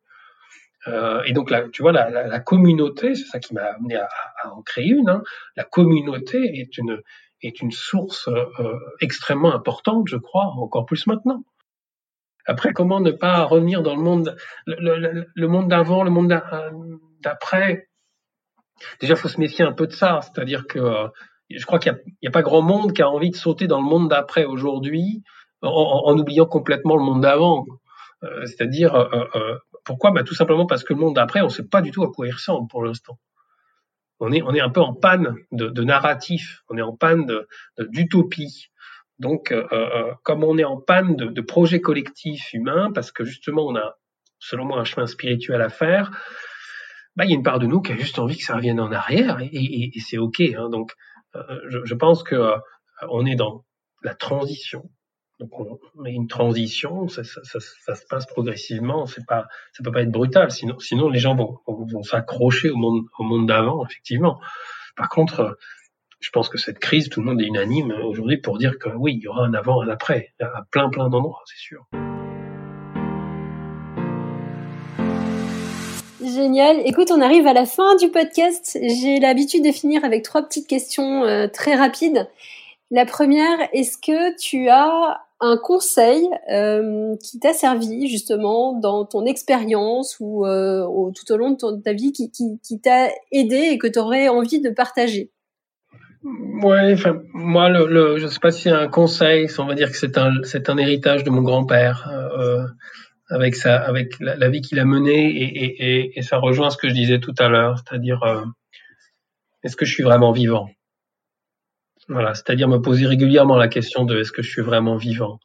Euh, 0.90 1.22
et 1.26 1.34
donc, 1.34 1.54
tu 1.72 1.82
vois, 1.82 1.92
la, 1.92 2.40
communauté, 2.40 3.16
c'est 3.16 3.26
ça 3.26 3.40
qui 3.40 3.54
m'a 3.54 3.64
amené 3.64 3.96
à, 3.96 4.10
en 4.52 4.62
créer 4.62 4.90
une. 4.90 5.10
Hein. 5.10 5.24
La 5.56 5.64
communauté 5.64 6.68
est 7.42 7.62
une 7.62 7.72
source 7.72 8.28
euh, 8.28 8.80
extrêmement 9.02 9.54
importante, 9.54 10.08
je 10.08 10.18
crois, 10.18 10.46
encore 10.58 10.86
plus 10.86 11.08
maintenant. 11.08 11.44
Après, 12.46 12.74
comment 12.74 13.00
ne 13.00 13.12
pas 13.12 13.44
revenir 13.44 13.84
dans 13.84 13.96
le 13.96 14.02
monde, 14.02 14.36
le, 14.66 15.48
monde 15.48 15.68
d'avant, 15.68 16.04
le 16.04 16.10
monde 16.10 16.34
d'après? 17.22 17.88
Déjà, 19.02 19.16
faut 19.16 19.28
se 19.28 19.40
méfier 19.40 19.66
un 19.66 19.74
peu 19.74 19.88
de 19.88 19.92
ça, 19.92 20.22
c'est-à-dire 20.24 20.66
que 20.66 20.80
euh, 20.80 21.08
je 21.50 21.64
crois 21.66 21.80
qu'il 21.80 21.96
n'y 22.22 22.28
a, 22.28 22.32
pas 22.32 22.42
grand 22.42 22.62
monde 22.62 22.94
qui 22.94 23.02
a 23.02 23.10
envie 23.10 23.30
de 23.30 23.36
sauter 23.36 23.68
dans 23.68 23.82
le 23.82 23.88
monde 23.88 24.10
d'après 24.10 24.46
aujourd'hui 24.46 25.22
en, 25.62 26.18
oubliant 26.18 26.46
complètement 26.46 26.96
le 26.96 27.04
monde 27.04 27.22
d'avant. 27.22 27.66
C'est-à-dire 28.46 28.96
pourquoi 29.90 30.12
bah, 30.12 30.24
Tout 30.24 30.36
simplement 30.36 30.66
parce 30.66 30.84
que 30.84 30.94
le 30.94 31.00
monde 31.00 31.16
d'après, 31.16 31.42
on 31.42 31.46
ne 31.46 31.50
sait 31.50 31.68
pas 31.68 31.82
du 31.82 31.92
tout 31.92 32.04
à 32.04 32.12
quoi 32.12 32.28
il 32.28 32.32
ressemble 32.32 32.68
pour 32.68 32.84
l'instant. 32.84 33.20
On 34.20 34.32
est, 34.32 34.42
on 34.42 34.54
est 34.54 34.62
un 34.62 34.70
peu 34.70 34.82
en 34.82 34.94
panne 34.94 35.36
de, 35.52 35.84
narratif, 35.84 36.62
on 36.70 36.78
est 36.78 36.82
en 36.82 36.96
panne 36.96 37.26
d'utopie. 37.78 38.68
Donc, 39.18 39.52
euh, 39.52 39.66
euh, 39.72 40.14
comme 40.24 40.44
on 40.44 40.58
est 40.58 40.64
en 40.64 40.80
panne 40.80 41.16
de, 41.16 41.26
de 41.26 41.42
projets 41.42 41.82
collectifs 41.82 42.54
humains, 42.54 42.92
parce 42.94 43.12
que 43.12 43.26
justement 43.26 43.66
on 43.66 43.76
a 43.76 43.96
selon 44.40 44.66
moi, 44.66 44.80
un 44.80 44.84
chemin 44.84 45.06
spirituel 45.06 45.62
à 45.62 45.70
faire, 45.70 46.12
bah, 47.16 47.26
il 47.26 47.32
y 47.32 47.34
a 47.34 47.36
une 47.36 47.44
part 47.44 47.60
de 47.60 47.68
nous 47.68 47.82
qui 47.82 47.92
a 47.92 47.98
juste 47.98 48.20
envie 48.20 48.38
que 48.38 48.44
ça 48.44 48.56
revienne 48.56 48.80
en 48.80 48.92
arrière 48.92 49.40
et, 49.42 49.92
c'est 50.00 50.18
ok. 50.18 50.42
Hein. 50.42 50.70
Donc, 50.70 50.94
euh, 51.36 51.42
je, 51.84 51.94
pense 51.94 52.24
que 52.24 52.36
euh, 52.36 52.58
on 53.10 53.26
est 53.26 53.36
dans 53.36 53.66
la 54.04 54.16
transition. 54.16 54.90
Donc, 55.40 55.58
on, 55.58 55.80
met 56.02 56.12
une 56.12 56.28
transition, 56.28 57.08
ça, 57.08 57.24
se 57.24 58.06
passe 58.10 58.26
progressivement. 58.26 59.06
C'est 59.06 59.26
pas, 59.26 59.48
ça 59.72 59.84
peut 59.84 59.92
pas 59.92 60.02
être 60.02 60.12
brutal, 60.12 60.52
sinon, 60.52 60.78
sinon 60.80 61.08
les 61.08 61.20
gens 61.20 61.34
vont, 61.34 61.60
vont, 61.66 62.04
s'accrocher 62.04 62.70
au 62.70 62.76
monde, 62.76 63.06
au 63.18 63.24
monde 63.24 63.48
d'avant, 63.48 63.86
effectivement. 63.86 64.40
Par 64.98 65.08
contre, 65.08 65.58
je 66.20 66.30
pense 66.32 66.50
que 66.50 66.58
cette 66.58 66.80
crise, 66.80 67.08
tout 67.08 67.22
le 67.22 67.28
monde 67.28 67.42
est 67.42 67.46
unanime 67.46 67.92
aujourd'hui 68.04 68.36
pour 68.36 68.58
dire 68.58 68.78
que 68.78 68.90
oui, 68.90 69.14
il 69.16 69.24
y 69.24 69.28
aura 69.30 69.46
un 69.46 69.54
avant, 69.54 69.82
un 69.82 69.88
après, 69.88 70.34
à 70.42 70.64
plein, 70.72 70.90
plein 70.90 71.08
d'endroits, 71.08 71.42
c'est 71.46 71.58
sûr. 71.60 71.86
Génial. 76.22 76.82
Écoute, 76.86 77.12
on 77.12 77.22
arrive 77.22 77.48
à 77.48 77.54
la 77.54 77.66
fin 77.66 77.96
du 77.96 78.10
podcast. 78.10 78.78
J'ai 78.82 79.20
l'habitude 79.22 79.64
de 79.64 79.72
finir 79.72 80.04
avec 80.04 80.24
trois 80.24 80.44
petites 80.44 80.68
questions 80.68 81.24
euh, 81.24 81.48
très 81.48 81.76
rapides. 81.76 82.30
La 82.92 83.06
première, 83.06 83.58
est-ce 83.72 83.98
que 83.98 84.38
tu 84.38 84.68
as 84.68 85.29
un 85.42 85.58
conseil 85.58 86.28
euh, 86.52 87.16
qui 87.24 87.40
t'a 87.40 87.54
servi 87.54 88.08
justement 88.08 88.78
dans 88.78 89.06
ton 89.06 89.26
expérience 89.26 90.18
ou 90.20 90.46
euh, 90.46 90.84
tout 91.16 91.32
au 91.32 91.38
long 91.38 91.52
de, 91.52 91.82
ta 91.82 91.94
vie 91.94 92.12
qui, 92.12 92.82
t'a 92.82 93.10
aidé 93.32 93.70
et 93.72 93.78
que 93.78 93.88
tu 93.88 94.00
aurais 94.00 94.28
envie 94.28 94.62
de 94.62 94.70
partager? 94.70 95.32
Ouais, 96.24 96.96
moi, 97.34 97.70
le, 97.70 98.18
je 98.18 98.28
sais 98.28 98.40
pas 98.42 98.52
si 98.52 98.64
c'est 98.64 98.70
un 98.72 98.90
conseil, 98.90 99.48
on 99.58 99.66
va 99.66 99.76
dire 99.76 99.90
que 99.90 99.98
c'est 99.98 100.18
un, 100.18 100.78
héritage 100.78 101.24
de 101.24 101.30
mon 101.30 101.42
grand-père, 101.42 102.10
euh, 102.12 102.66
avec 103.30 103.56
sa, 103.56 103.78
avec 103.78 104.20
la, 104.20 104.50
vie 104.50 104.60
qu'il 104.60 104.80
a 104.80 104.86
menée, 104.86 105.30
et, 105.30 105.64
et, 105.64 106.20
et, 106.20 106.22
ça 106.22 106.38
rejoint 106.38 106.70
ce 106.72 106.78
que 106.78 106.90
je 106.90 106.94
disais 106.94 107.20
tout 107.20 107.36
à 107.40 107.48
l'heure, 107.48 107.78
c'est-à-dire, 107.78 108.20
est-ce 109.64 109.78
que 109.78 109.86
je 109.86 109.94
suis 109.94 110.04
vraiment 110.04 110.34
vivant? 110.34 110.70
Voilà, 112.10 112.34
c'est-à-dire 112.34 112.68
me 112.68 112.82
poser 112.82 113.06
régulièrement 113.06 113.56
la 113.56 113.68
question 113.68 114.04
de 114.04 114.20
est-ce 114.20 114.32
que 114.32 114.42
je 114.42 114.50
suis 114.50 114.64
vraiment 114.64 114.98
vivant, 114.98 115.40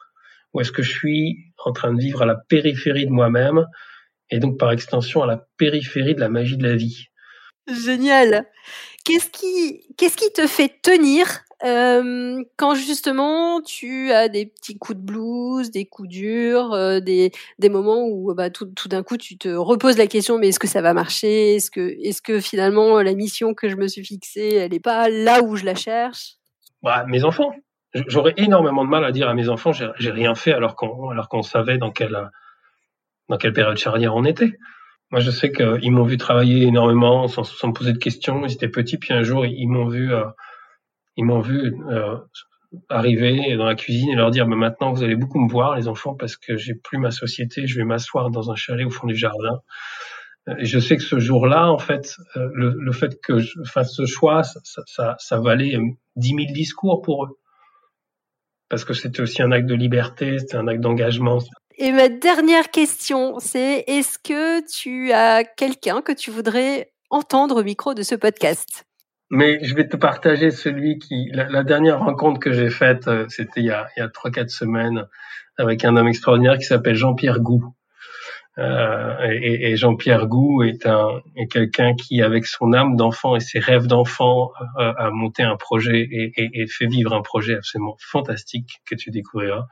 ou 0.54 0.62
est-ce 0.62 0.72
que 0.72 0.82
je 0.82 0.90
suis 0.90 1.52
en 1.62 1.72
train 1.72 1.92
de 1.92 2.00
vivre 2.00 2.22
à 2.22 2.26
la 2.26 2.36
périphérie 2.36 3.06
de 3.06 3.12
moi-même, 3.12 3.66
et 4.30 4.38
donc 4.38 4.58
par 4.58 4.72
extension 4.72 5.22
à 5.22 5.26
la 5.26 5.46
périphérie 5.58 6.14
de 6.14 6.20
la 6.20 6.30
magie 6.30 6.56
de 6.56 6.66
la 6.66 6.74
vie. 6.74 7.08
Génial. 7.68 8.46
Qu'est-ce 9.04 9.28
qui, 9.28 9.82
qu'est-ce 9.98 10.16
qui 10.16 10.32
te 10.32 10.46
fait 10.46 10.72
tenir 10.82 11.42
euh, 11.64 12.42
quand 12.56 12.74
justement 12.74 13.62
tu 13.62 14.12
as 14.12 14.28
des 14.28 14.44
petits 14.46 14.76
coups 14.76 14.98
de 14.98 15.04
blues, 15.04 15.70
des 15.70 15.86
coups 15.86 16.08
durs, 16.08 16.72
euh, 16.72 17.00
des, 17.00 17.30
des 17.58 17.68
moments 17.68 18.06
où 18.06 18.34
bah, 18.34 18.50
tout, 18.50 18.66
tout 18.66 18.88
d'un 18.88 19.02
coup 19.02 19.16
tu 19.16 19.38
te 19.38 19.48
reposes 19.48 19.96
la 19.96 20.06
question 20.06 20.38
mais 20.38 20.48
est-ce 20.48 20.58
que 20.58 20.66
ça 20.66 20.82
va 20.82 20.92
marcher? 20.92 21.54
Est-ce 21.56 21.70
que, 21.70 21.96
est-ce 22.02 22.20
que 22.20 22.40
finalement 22.40 23.00
la 23.00 23.14
mission 23.14 23.54
que 23.54 23.68
je 23.68 23.76
me 23.76 23.88
suis 23.88 24.04
fixée 24.04 24.54
elle 24.54 24.72
n'est 24.72 24.80
pas 24.80 25.08
là 25.08 25.42
où 25.42 25.56
je 25.56 25.64
la 25.64 25.74
cherche? 25.74 26.36
Bah, 26.84 27.04
Mes 27.08 27.24
enfants. 27.24 27.52
J'aurais 28.08 28.34
énormément 28.36 28.84
de 28.84 28.90
mal 28.90 29.04
à 29.04 29.12
dire 29.12 29.28
à 29.28 29.34
mes 29.34 29.48
enfants 29.48 29.70
j'ai, 29.72 30.10
rien 30.10 30.34
fait 30.34 30.52
alors 30.52 30.74
qu'on 30.74 31.10
alors 31.10 31.28
savait 31.44 31.78
dans 31.78 31.92
quelle 31.92 32.28
dans 33.28 33.38
quelle 33.38 33.52
période 33.52 33.76
charnière 33.76 34.16
on 34.16 34.24
était. 34.24 34.58
Moi, 35.10 35.20
je 35.20 35.30
sais 35.30 35.52
qu'ils 35.52 35.92
m'ont 35.92 36.02
vu 36.02 36.16
travailler 36.16 36.66
énormément 36.66 37.28
sans, 37.28 37.44
sans, 37.44 37.68
me 37.68 37.72
poser 37.72 37.92
de 37.92 37.98
questions. 37.98 38.44
Ils 38.44 38.52
étaient 38.52 38.68
petits, 38.68 38.98
puis 38.98 39.12
un 39.12 39.22
jour, 39.22 39.46
ils 39.46 39.68
m'ont 39.68 39.86
vu, 39.86 40.12
euh, 40.12 40.24
ils 41.16 41.24
vu 41.24 41.72
euh, 41.88 42.16
arriver 42.88 43.56
dans 43.56 43.66
la 43.66 43.76
cuisine 43.76 44.10
et 44.10 44.16
leur 44.16 44.32
dire 44.32 44.48
"Mais 44.48 44.56
maintenant, 44.56 44.92
vous 44.92 45.04
allez 45.04 45.14
beaucoup 45.14 45.38
me 45.38 45.48
voir, 45.48 45.76
les 45.76 45.86
enfants, 45.86 46.14
parce 46.14 46.36
que 46.36 46.56
j'ai 46.56 46.74
plus 46.74 46.98
ma 46.98 47.12
société. 47.12 47.68
Je 47.68 47.78
vais 47.78 47.84
m'asseoir 47.84 48.30
dans 48.30 48.50
un 48.50 48.56
chalet 48.56 48.86
au 48.86 48.90
fond 48.90 49.06
du 49.06 49.14
jardin." 49.14 49.60
Et 50.58 50.66
je 50.66 50.78
sais 50.78 50.96
que 50.96 51.02
ce 51.02 51.18
jour-là, 51.18 51.70
en 51.70 51.78
fait, 51.78 52.16
euh, 52.36 52.50
le, 52.52 52.76
le, 52.78 52.92
fait 52.92 53.18
que 53.20 53.38
je 53.38 53.62
fasse 53.64 53.94
ce 53.94 54.04
choix, 54.04 54.42
ça, 54.42 54.60
ça, 54.86 55.16
ça 55.18 55.40
valait 55.40 55.78
dix 56.16 56.34
mille 56.34 56.52
discours 56.52 57.00
pour 57.00 57.24
eux. 57.24 57.38
Parce 58.68 58.84
que 58.84 58.92
c'était 58.92 59.22
aussi 59.22 59.42
un 59.42 59.52
acte 59.52 59.66
de 59.66 59.74
liberté, 59.74 60.38
c'était 60.38 60.56
un 60.56 60.68
acte 60.68 60.80
d'engagement. 60.80 61.38
Et 61.78 61.92
ma 61.92 62.08
dernière 62.08 62.70
question, 62.70 63.38
c'est 63.38 63.84
est-ce 63.86 64.18
que 64.18 64.64
tu 64.70 65.12
as 65.12 65.44
quelqu'un 65.44 66.02
que 66.02 66.12
tu 66.12 66.30
voudrais 66.30 66.92
entendre 67.10 67.60
au 67.60 67.64
micro 67.64 67.94
de 67.94 68.02
ce 68.02 68.14
podcast? 68.14 68.84
Mais 69.30 69.64
je 69.64 69.74
vais 69.74 69.88
te 69.88 69.96
partager 69.96 70.50
celui 70.50 70.98
qui, 70.98 71.30
la, 71.32 71.64
dernière 71.64 72.00
rencontre 72.00 72.38
que 72.38 72.52
j'ai 72.52 72.70
faite, 72.70 73.08
euh, 73.08 73.26
c'était 73.28 73.60
il 73.60 73.66
y 73.66 73.70
a, 73.70 73.88
a 73.96 74.06
3-4 74.06 74.48
semaines 74.48 75.06
avec 75.56 75.84
un 75.84 75.96
homme 75.96 76.08
extraordinaire 76.08 76.58
qui 76.58 76.64
s'appelle 76.64 76.94
Jean-Pierre 76.94 77.40
Gou. 77.40 77.74
Euh, 78.58 79.16
et, 79.30 79.76
Jean-Pierre 79.76 80.28
Gou 80.28 80.62
est 80.62 80.86
un 80.86 81.20
est 81.34 81.48
quelqu'un 81.48 81.94
qui, 81.94 82.22
avec 82.22 82.46
son 82.46 82.72
âme 82.72 82.94
d'enfant 82.96 83.34
et 83.34 83.40
ses 83.40 83.58
rêves 83.58 83.86
d'enfant, 83.88 84.52
a 84.76 85.10
monté 85.10 85.42
un 85.42 85.56
projet 85.56 86.00
et, 86.00 86.32
et, 86.36 86.62
et, 86.62 86.66
fait 86.68 86.86
vivre 86.86 87.12
un 87.12 87.22
projet 87.22 87.56
absolument 87.56 87.96
fantastique 87.98 88.80
que 88.86 88.94
tu 88.94 89.10
découvriras 89.10 89.66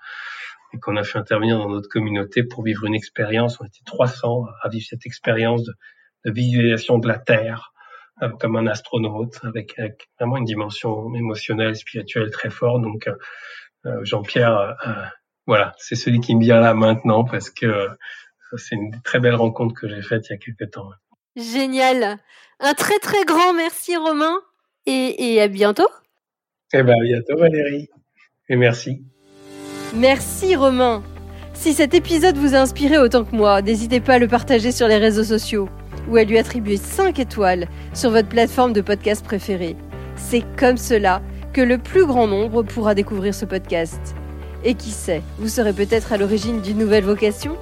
et 0.74 0.78
qu'on 0.78 0.96
a 0.96 1.04
fait 1.04 1.18
intervenir 1.18 1.58
dans 1.58 1.68
notre 1.68 1.88
communauté 1.88 2.42
pour 2.42 2.64
vivre 2.64 2.84
une 2.84 2.94
expérience. 2.94 3.60
On 3.60 3.64
était 3.64 3.84
300 3.84 4.46
à 4.62 4.68
vivre 4.68 4.86
cette 4.88 5.06
expérience 5.06 5.62
de, 5.62 5.74
de 6.24 6.32
visualisation 6.32 6.98
de 6.98 7.06
la 7.06 7.18
Terre 7.18 7.72
euh, 8.22 8.30
comme 8.40 8.56
un 8.56 8.66
astronaute, 8.66 9.38
avec, 9.44 9.78
avec, 9.78 10.08
vraiment 10.18 10.38
une 10.38 10.44
dimension 10.44 11.14
émotionnelle, 11.14 11.76
spirituelle 11.76 12.30
très 12.30 12.50
forte. 12.50 12.82
Donc, 12.82 13.08
euh, 13.86 14.04
Jean-Pierre, 14.04 14.76
voilà, 15.46 15.74
c'est 15.76 15.96
celui 15.96 16.20
qui 16.20 16.34
me 16.36 16.40
vient 16.40 16.60
là 16.60 16.72
maintenant 16.72 17.24
parce 17.24 17.50
que 17.50 17.88
c'est 18.56 18.74
une 18.74 19.00
très 19.02 19.20
belle 19.20 19.34
rencontre 19.34 19.74
que 19.74 19.88
j'ai 19.88 20.02
faite 20.02 20.28
il 20.28 20.32
y 20.32 20.34
a 20.34 20.38
quelques 20.38 20.70
temps. 20.70 20.90
Génial. 21.36 22.18
Un 22.60 22.74
très 22.74 22.98
très 22.98 23.24
grand 23.24 23.54
merci 23.54 23.96
Romain 23.96 24.40
et, 24.86 25.34
et 25.34 25.40
à 25.40 25.48
bientôt. 25.48 25.88
Eh 26.72 26.82
bien 26.82 26.94
à 26.94 27.02
bientôt 27.02 27.36
Valérie 27.36 27.88
et 28.48 28.56
merci. 28.56 29.02
Merci 29.94 30.56
Romain. 30.56 31.02
Si 31.54 31.74
cet 31.74 31.94
épisode 31.94 32.36
vous 32.36 32.54
a 32.54 32.58
inspiré 32.58 32.98
autant 32.98 33.24
que 33.24 33.36
moi, 33.36 33.62
n'hésitez 33.62 34.00
pas 34.00 34.14
à 34.14 34.18
le 34.18 34.28
partager 34.28 34.72
sur 34.72 34.88
les 34.88 34.96
réseaux 34.96 35.24
sociaux 35.24 35.68
ou 36.08 36.16
à 36.16 36.24
lui 36.24 36.38
attribuer 36.38 36.76
5 36.76 37.18
étoiles 37.18 37.68
sur 37.94 38.10
votre 38.10 38.28
plateforme 38.28 38.72
de 38.72 38.80
podcast 38.80 39.24
préférée. 39.24 39.76
C'est 40.16 40.44
comme 40.56 40.76
cela 40.76 41.22
que 41.52 41.60
le 41.60 41.78
plus 41.78 42.06
grand 42.06 42.26
nombre 42.26 42.62
pourra 42.62 42.94
découvrir 42.94 43.34
ce 43.34 43.44
podcast. 43.44 44.14
Et 44.64 44.74
qui 44.74 44.90
sait, 44.90 45.22
vous 45.38 45.48
serez 45.48 45.72
peut-être 45.72 46.12
à 46.12 46.16
l'origine 46.16 46.60
d'une 46.62 46.78
nouvelle 46.78 47.04
vocation? 47.04 47.56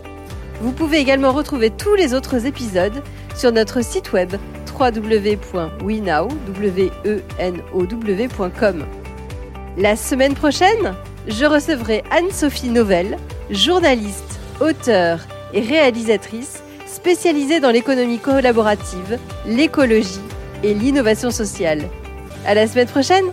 Vous 0.61 0.73
pouvez 0.73 0.99
également 0.99 1.33
retrouver 1.33 1.71
tous 1.71 1.95
les 1.95 2.13
autres 2.15 2.47
épisodes 2.47 3.03
sur 3.35 3.51
notre 3.53 3.83
site 3.83 4.13
web 4.13 4.35
www.wenow.com. 4.79 5.57
La 9.79 9.97
semaine 9.97 10.35
prochaine, 10.35 10.95
je 11.29 11.45
recevrai 11.45 12.03
Anne-Sophie 12.11 12.69
Novelle, 12.71 13.17
journaliste, 13.51 14.41
auteure 14.61 15.21
et 15.53 15.61
réalisatrice 15.61 16.63
spécialisée 16.87 17.61
dans 17.61 17.71
l'économie 17.71 18.19
collaborative, 18.19 19.19
l'écologie 19.47 20.21
et 20.63 20.75
l'innovation 20.75 21.31
sociale. 21.31 21.83
À 22.47 22.55
la 22.55 22.67
semaine 22.67 22.89
prochaine! 22.89 23.33